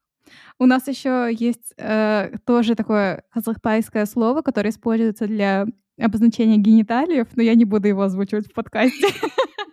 У 0.58 0.66
нас 0.66 0.86
еще 0.88 1.30
есть 1.32 1.74
э, 1.78 2.32
тоже 2.44 2.74
такое 2.74 3.24
казахтайское 3.30 4.06
слово, 4.06 4.42
которое 4.42 4.70
используется 4.70 5.26
для 5.26 5.66
обозначения 5.98 6.58
гениталиев, 6.58 7.28
но 7.36 7.42
я 7.42 7.54
не 7.54 7.64
буду 7.64 7.88
его 7.88 8.02
озвучивать 8.02 8.48
в 8.48 8.54
подкасте. 8.54 9.06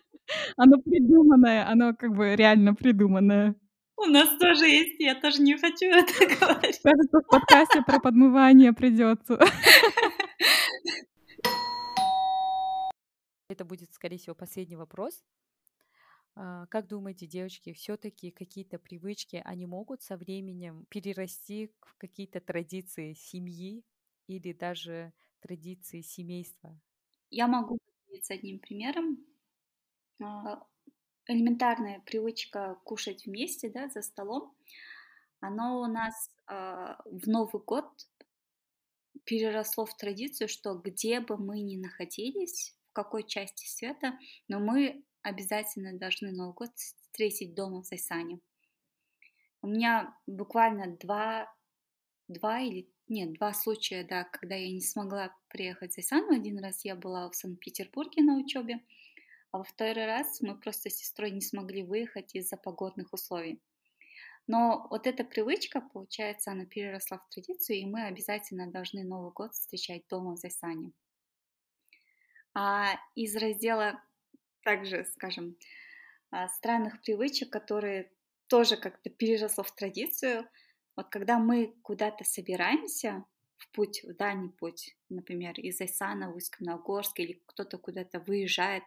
Оно 0.57 0.77
придуманное, 0.81 1.67
оно 1.67 1.93
как 1.93 2.15
бы 2.15 2.35
реально 2.35 2.73
придуманное. 2.73 3.55
У 3.97 4.05
нас 4.05 4.29
тоже 4.37 4.65
есть, 4.65 4.99
я 4.99 5.15
тоже 5.15 5.41
не 5.41 5.57
хочу 5.57 5.85
это 5.85 6.13
говорить. 6.39 6.81
Кажется, 6.81 7.19
в 7.19 7.27
подкасте 7.29 7.81
про 7.81 7.99
подмывание 7.99 8.73
придется. 8.73 9.39
Это 13.49 13.63
будет, 13.63 13.93
скорее 13.93 14.17
всего, 14.17 14.35
последний 14.35 14.75
вопрос. 14.75 15.23
А, 16.35 16.65
как 16.67 16.87
думаете, 16.87 17.25
девочки, 17.25 17.71
все-таки 17.71 18.31
какие-то 18.31 18.79
привычки, 18.79 19.41
они 19.45 19.65
могут 19.65 20.01
со 20.01 20.17
временем 20.17 20.85
перерасти 20.89 21.71
в 21.81 21.95
какие-то 21.97 22.41
традиции 22.41 23.13
семьи 23.13 23.83
или 24.27 24.51
даже 24.51 25.13
традиции 25.39 26.01
семейства? 26.01 26.77
Я 27.29 27.47
могу 27.47 27.77
поделиться 27.77 28.33
одним 28.33 28.59
примером. 28.59 29.25
А, 30.21 30.63
элементарная 31.27 32.01
привычка 32.05 32.79
кушать 32.83 33.25
вместе, 33.25 33.69
да, 33.69 33.89
за 33.89 34.01
столом, 34.01 34.55
оно 35.39 35.81
у 35.81 35.87
нас 35.87 36.31
а, 36.47 37.01
в 37.05 37.27
Новый 37.27 37.61
год 37.63 37.85
переросло 39.23 39.85
в 39.85 39.95
традицию, 39.97 40.47
что 40.47 40.75
где 40.75 41.19
бы 41.19 41.37
мы 41.37 41.61
ни 41.61 41.77
находились, 41.77 42.75
в 42.89 42.93
какой 42.93 43.23
части 43.23 43.67
света, 43.67 44.17
но 44.47 44.59
мы 44.59 45.03
обязательно 45.21 45.97
должны 45.97 46.31
Новый 46.31 46.53
год 46.53 46.69
встретить 46.75 47.55
дома 47.55 47.81
в 47.81 47.85
Зайсане. 47.85 48.39
У 49.61 49.67
меня 49.67 50.15
буквально 50.27 50.95
два, 50.97 51.51
два 52.27 52.59
или 52.59 52.87
нет, 53.07 53.33
два 53.33 53.53
случая, 53.53 54.03
да, 54.03 54.23
когда 54.23 54.55
я 54.55 54.71
не 54.71 54.81
смогла 54.81 55.35
приехать 55.49 55.91
в 55.91 55.95
Зайсан. 55.95 56.31
Один 56.31 56.59
раз 56.59 56.85
я 56.85 56.95
была 56.95 57.29
в 57.29 57.35
Санкт-Петербурге 57.35 58.23
на 58.23 58.37
учебе, 58.37 58.81
а 59.55 59.59
во 59.59 59.63
второй 59.63 60.05
раз 60.05 60.41
мы 60.41 60.59
просто 60.59 60.89
с 60.89 60.97
сестрой 60.97 61.31
не 61.31 61.39
смогли 61.39 61.81
выехать 61.81 62.35
из-за 62.35 62.57
погодных 62.57 63.13
условий. 63.13 63.61
Но 64.47 64.85
вот 64.89 65.07
эта 65.07 65.23
привычка, 65.23 65.79
получается, 65.79 66.51
она 66.51 66.65
переросла 66.65 67.19
в 67.19 67.29
традицию, 67.29 67.77
и 67.77 67.85
мы 67.85 68.03
обязательно 68.03 68.69
должны 68.69 69.05
Новый 69.05 69.31
год 69.31 69.53
встречать 69.53 70.05
дома 70.09 70.33
в 70.33 70.37
Зайсане. 70.37 70.91
А 72.53 72.99
из 73.15 73.33
раздела 73.37 74.03
также, 74.61 75.05
скажем, 75.05 75.55
а, 76.31 76.49
странных 76.49 77.01
привычек, 77.01 77.49
которые 77.49 78.11
тоже 78.47 78.75
как-то 78.75 79.09
переросло 79.09 79.63
в 79.63 79.73
традицию. 79.73 80.49
Вот 80.97 81.07
когда 81.07 81.39
мы 81.39 81.73
куда-то 81.81 82.25
собираемся 82.25 83.23
в 83.55 83.71
путь, 83.71 84.03
в 84.03 84.13
дальний 84.17 84.49
путь, 84.49 84.97
например, 85.07 85.57
из 85.61 85.79
Айсана 85.79 86.29
в 86.29 86.35
Усть-Каменогорск 86.35 87.17
или 87.21 87.41
кто-то 87.45 87.77
куда-то 87.77 88.19
выезжает, 88.19 88.83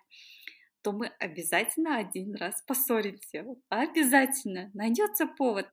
то 0.88 0.92
мы 0.92 1.09
обязательно 1.18 1.98
один 1.98 2.35
раз 2.35 2.62
поссоримся. 2.62 3.44
Обязательно. 3.68 4.70
Найдется 4.72 5.27
повод. 5.27 5.68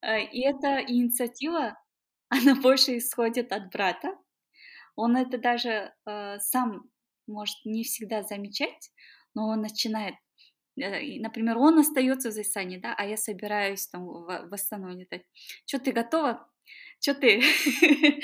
А, 0.00 0.16
и 0.16 0.42
эта 0.42 0.78
инициатива, 0.86 1.76
она 2.28 2.54
больше 2.54 2.98
исходит 2.98 3.50
от 3.52 3.72
брата. 3.72 4.16
Он 4.94 5.16
это 5.16 5.38
даже 5.38 5.92
э, 6.06 6.38
сам 6.38 6.84
может 7.26 7.56
не 7.64 7.82
всегда 7.82 8.22
замечать, 8.22 8.92
но 9.34 9.48
он 9.48 9.62
начинает 9.62 10.14
э, 10.80 11.18
например, 11.18 11.58
он 11.58 11.80
остается 11.80 12.28
в 12.28 12.32
Зайсане, 12.32 12.78
да, 12.78 12.94
а 12.96 13.04
я 13.04 13.16
собираюсь 13.16 13.88
там 13.88 14.04
в 14.04 14.54
Астану 14.54 14.96
летать. 14.96 15.22
Что 15.66 15.80
ты 15.80 15.90
готова? 15.90 16.48
Что 17.02 17.14
ты, 17.14 17.42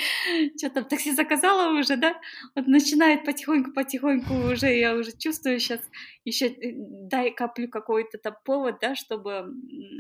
что 0.57 0.71
там, 0.71 0.85
такси 0.85 1.13
заказала 1.13 1.77
уже, 1.79 1.97
да? 1.97 2.15
Вот 2.55 2.69
начинает 2.69 3.25
потихоньку-потихоньку 3.25 4.35
уже, 4.53 4.73
я 4.73 4.95
уже 4.95 5.11
чувствую 5.19 5.59
сейчас, 5.59 5.81
еще 6.25 6.47
э, 6.47 6.75
дай 6.77 7.33
каплю 7.33 7.69
какой-то 7.69 8.19
там 8.19 8.37
повод, 8.45 8.79
да, 8.81 8.95
чтобы 8.95 9.53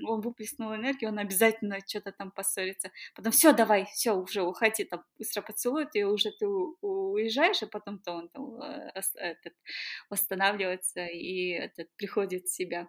он 0.06 0.20
выплеснул 0.20 0.74
энергию, 0.74 1.10
он 1.10 1.18
обязательно 1.18 1.78
что-то 1.84 2.12
там 2.12 2.30
поссорится. 2.30 2.92
Потом 3.16 3.32
все, 3.32 3.52
давай, 3.52 3.86
все, 3.86 4.12
уже 4.12 4.42
уходи, 4.42 4.84
там 4.84 5.02
быстро 5.18 5.42
поцелует, 5.42 5.96
и 5.96 6.04
уже 6.04 6.30
ты 6.30 6.46
уезжаешь, 6.46 7.62
и 7.62 7.66
потом-то 7.66 8.12
он 8.12 8.28
там 8.28 8.62
э, 8.62 8.92
этот, 9.16 9.54
восстанавливается 10.08 11.04
и 11.04 11.48
этот, 11.48 11.88
приходит 11.96 12.44
в 12.44 12.54
себя. 12.54 12.86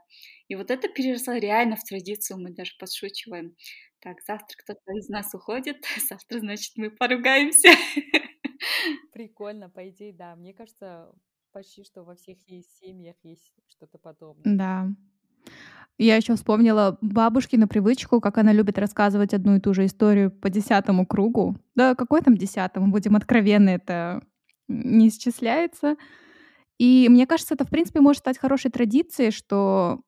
И 0.48 0.56
вот 0.56 0.70
это 0.70 0.88
переросло 0.88 1.34
реально 1.34 1.76
в 1.78 1.84
традицию, 1.84 2.40
мы 2.40 2.52
даже 2.52 2.74
подшучиваем 2.78 3.56
так, 4.02 4.18
завтра 4.26 4.58
кто-то 4.58 4.92
из 4.94 5.10
нас 5.10 5.34
уходит, 5.34 5.78
завтра, 6.10 6.40
значит, 6.40 6.74
мы 6.78 6.92
поругаемся. 6.92 7.70
Прикольно, 9.14 9.70
по 9.70 9.88
идее, 9.90 10.14
да. 10.14 10.36
Мне 10.36 10.54
кажется, 10.54 11.12
почти 11.52 11.84
что 11.84 12.04
во 12.04 12.16
всех 12.16 12.38
есть 12.48 12.78
семьях 12.80 13.16
есть 13.24 13.52
что-то 13.68 13.98
подобное. 13.98 14.56
Да. 14.56 14.88
Я 15.98 16.16
еще 16.16 16.36
вспомнила 16.36 16.98
бабушкину 17.02 17.68
привычку, 17.68 18.22
как 18.22 18.38
она 18.38 18.54
любит 18.54 18.78
рассказывать 18.78 19.34
одну 19.34 19.58
и 19.58 19.60
ту 19.60 19.74
же 19.74 19.86
историю 19.86 20.32
по 20.32 20.50
десятому 20.50 21.06
кругу. 21.06 21.58
Да, 21.76 21.94
какой 21.94 22.22
там 22.22 22.38
десятому, 22.38 22.88
будем 22.92 23.18
откровенны, 23.18 23.72
это 23.72 24.22
не 24.70 25.10
исчисляется. 25.10 25.98
И 26.78 27.08
мне 27.10 27.28
кажется, 27.28 27.56
это, 27.56 27.66
в 27.66 27.70
принципе, 27.70 28.00
может 28.00 28.22
стать 28.22 28.38
хорошей 28.38 28.72
традицией, 28.72 29.32
что 29.32 30.02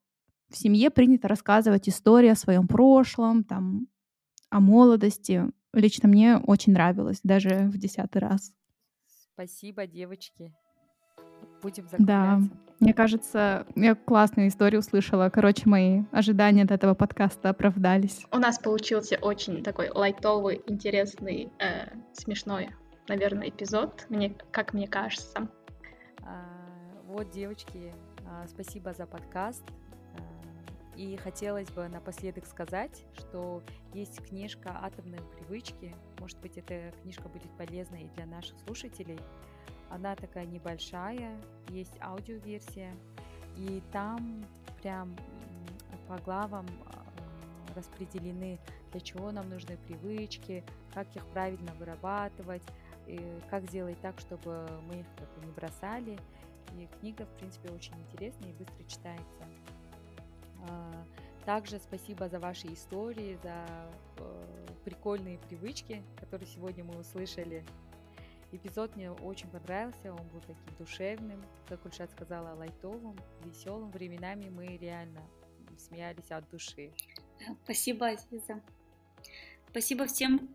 в 0.52 0.58
семье 0.58 0.90
принято 0.90 1.28
рассказывать 1.28 1.88
истории 1.90 2.30
о 2.30 2.36
своем 2.36 2.68
прошлом, 2.68 3.44
там, 3.44 3.88
о 4.50 4.60
молодости. 4.60 5.46
Лично 5.74 6.10
мне 6.10 6.38
очень 6.38 6.74
нравилось, 6.74 7.20
даже 7.24 7.70
в 7.70 7.78
десятый 7.78 8.22
раз. 8.22 8.54
Спасибо, 9.34 9.88
девочки. 9.88 10.54
Будем 11.64 11.86
Да, 11.98 12.40
закругляться. 12.40 12.76
мне 12.80 12.94
кажется, 12.94 13.68
я 13.76 13.96
классную 13.96 14.48
историю 14.50 14.80
услышала. 14.80 15.30
Короче, 15.30 15.64
мои 15.70 16.04
ожидания 16.12 16.64
от 16.64 16.72
этого 16.72 16.94
подкаста 16.94 17.50
оправдались. 17.50 18.26
У 18.32 18.38
нас 18.38 18.60
получился 18.60 19.18
очень 19.22 19.64
такой 19.64 19.90
лайтовый, 19.90 20.62
интересный, 20.68 21.52
э, 21.60 21.88
смешной, 22.14 22.70
наверное, 23.08 23.50
эпизод, 23.50 24.06
мне, 24.10 24.36
как 24.52 24.74
мне 24.74 24.88
кажется. 24.88 25.50
А, 26.24 26.46
Вот, 27.08 27.30
девочки, 27.32 27.94
а, 28.26 28.48
спасибо 28.48 28.94
за 28.94 29.06
подкаст. 29.06 29.64
И 30.96 31.16
хотелось 31.18 31.70
бы 31.72 31.88
напоследок 31.88 32.46
сказать, 32.46 33.06
что 33.18 33.64
есть 33.94 34.22
книжка 34.28 34.78
«Атомные 34.82 35.22
привычки». 35.22 35.96
Может 36.20 36.38
быть, 36.40 36.58
эта 36.58 36.94
книжка 37.02 37.30
будет 37.30 37.50
полезна 37.58 37.96
и 37.96 38.08
для 38.10 38.26
наших 38.26 38.60
слушателей. 38.60 39.20
Она 39.90 40.16
такая 40.16 40.46
небольшая, 40.46 41.42
есть 41.70 41.94
аудиоверсия, 42.02 42.94
и 43.58 43.82
там 43.92 44.46
прям 44.82 45.16
по 46.08 46.18
главам 46.20 46.66
а, 46.88 47.06
распределены, 47.76 48.60
для 48.92 49.00
чего 49.00 49.32
нам 49.32 49.50
нужны 49.50 49.78
привычки, 49.78 50.64
как 50.94 51.14
их 51.16 51.26
правильно 51.28 51.74
вырабатывать, 51.76 52.64
и 53.08 53.20
как 53.50 53.64
сделать 53.66 54.00
так, 54.02 54.20
чтобы 54.20 54.68
мы 54.88 55.00
их 55.00 55.06
как 55.18 55.34
бы 55.36 55.46
не 55.46 55.52
бросали. 55.52 56.20
И 56.78 56.88
книга, 57.00 57.26
в 57.26 57.38
принципе, 57.38 57.70
очень 57.70 57.94
интересная 58.02 58.50
и 58.50 58.54
быстро 58.54 58.84
читается. 58.86 59.44
А, 60.68 61.06
Также 61.46 61.80
спасибо 61.80 62.30
за 62.30 62.40
ваши 62.40 62.68
истории, 62.74 63.38
за 63.44 63.66
э, 64.18 64.68
прикольные 64.86 65.40
привычки, 65.40 66.04
которые 66.18 66.48
сегодня 66.48 66.84
мы 66.84 66.98
услышали. 67.00 67.66
Эпизод 68.52 68.96
мне 68.96 69.12
очень 69.12 69.50
понравился, 69.50 70.14
он 70.14 70.28
был 70.28 70.42
таким 70.42 70.76
душевным, 70.78 71.42
как 71.68 71.86
Ульшат 71.86 72.12
сказала, 72.12 72.54
лайтовым, 72.56 73.18
веселым. 73.46 73.92
Временами 73.92 74.50
мы 74.50 74.78
реально 74.78 75.22
смеялись 75.78 76.30
от 76.32 76.50
души. 76.50 76.92
Спасибо, 77.64 78.08
Азиза. 78.08 78.62
Спасибо 79.70 80.06
всем, 80.06 80.54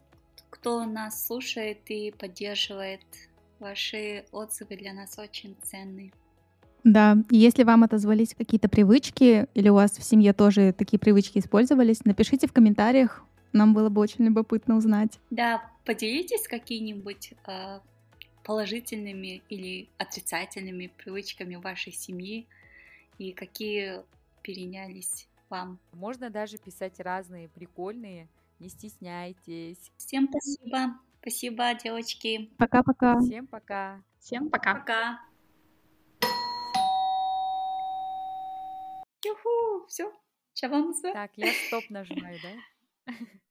кто 0.50 0.84
нас 0.84 1.26
слушает 1.26 1.90
и 1.90 2.10
поддерживает. 2.12 3.00
Ваши 3.58 4.26
отзывы 4.30 4.76
для 4.76 4.92
нас 4.92 5.18
очень 5.18 5.56
ценны. 5.62 6.12
Да, 6.86 7.16
и 7.30 7.36
если 7.36 7.64
вам 7.64 7.82
отозвались 7.82 8.32
какие-то 8.32 8.68
привычки, 8.68 9.48
или 9.54 9.68
у 9.68 9.74
вас 9.74 9.98
в 9.98 10.04
семье 10.04 10.32
тоже 10.32 10.72
такие 10.72 11.00
привычки 11.00 11.38
использовались, 11.38 12.04
напишите 12.04 12.46
в 12.46 12.52
комментариях. 12.52 13.24
Нам 13.52 13.74
было 13.74 13.88
бы 13.88 14.00
очень 14.00 14.24
любопытно 14.26 14.76
узнать. 14.76 15.18
Да, 15.30 15.68
поделитесь 15.84 16.46
какими-нибудь 16.46 17.32
э, 17.48 17.80
положительными 18.44 19.42
или 19.48 19.88
отрицательными 19.98 20.92
привычками 20.96 21.56
вашей 21.56 21.92
семьи 21.92 22.46
и 23.18 23.32
какие 23.32 24.02
перенялись 24.42 25.26
вам. 25.50 25.80
Можно 25.92 26.30
даже 26.30 26.56
писать 26.56 27.00
разные 27.00 27.48
прикольные, 27.48 28.28
не 28.60 28.68
стесняйтесь. 28.68 29.90
Всем 29.96 30.28
спасибо. 30.30 30.94
Спасибо, 31.20 31.74
девочки. 31.74 32.48
Пока-пока. 32.58 33.18
Всем 33.18 33.48
пока. 33.48 34.00
Всем 34.20 34.50
пока. 34.50 34.74
Пока. 34.74 35.20
Все. 39.86 40.12
Чавамза. 40.54 41.12
Так, 41.12 41.32
я 41.36 41.52
стоп 41.52 41.84
нажимаю, 41.90 42.38
да? 42.42 43.12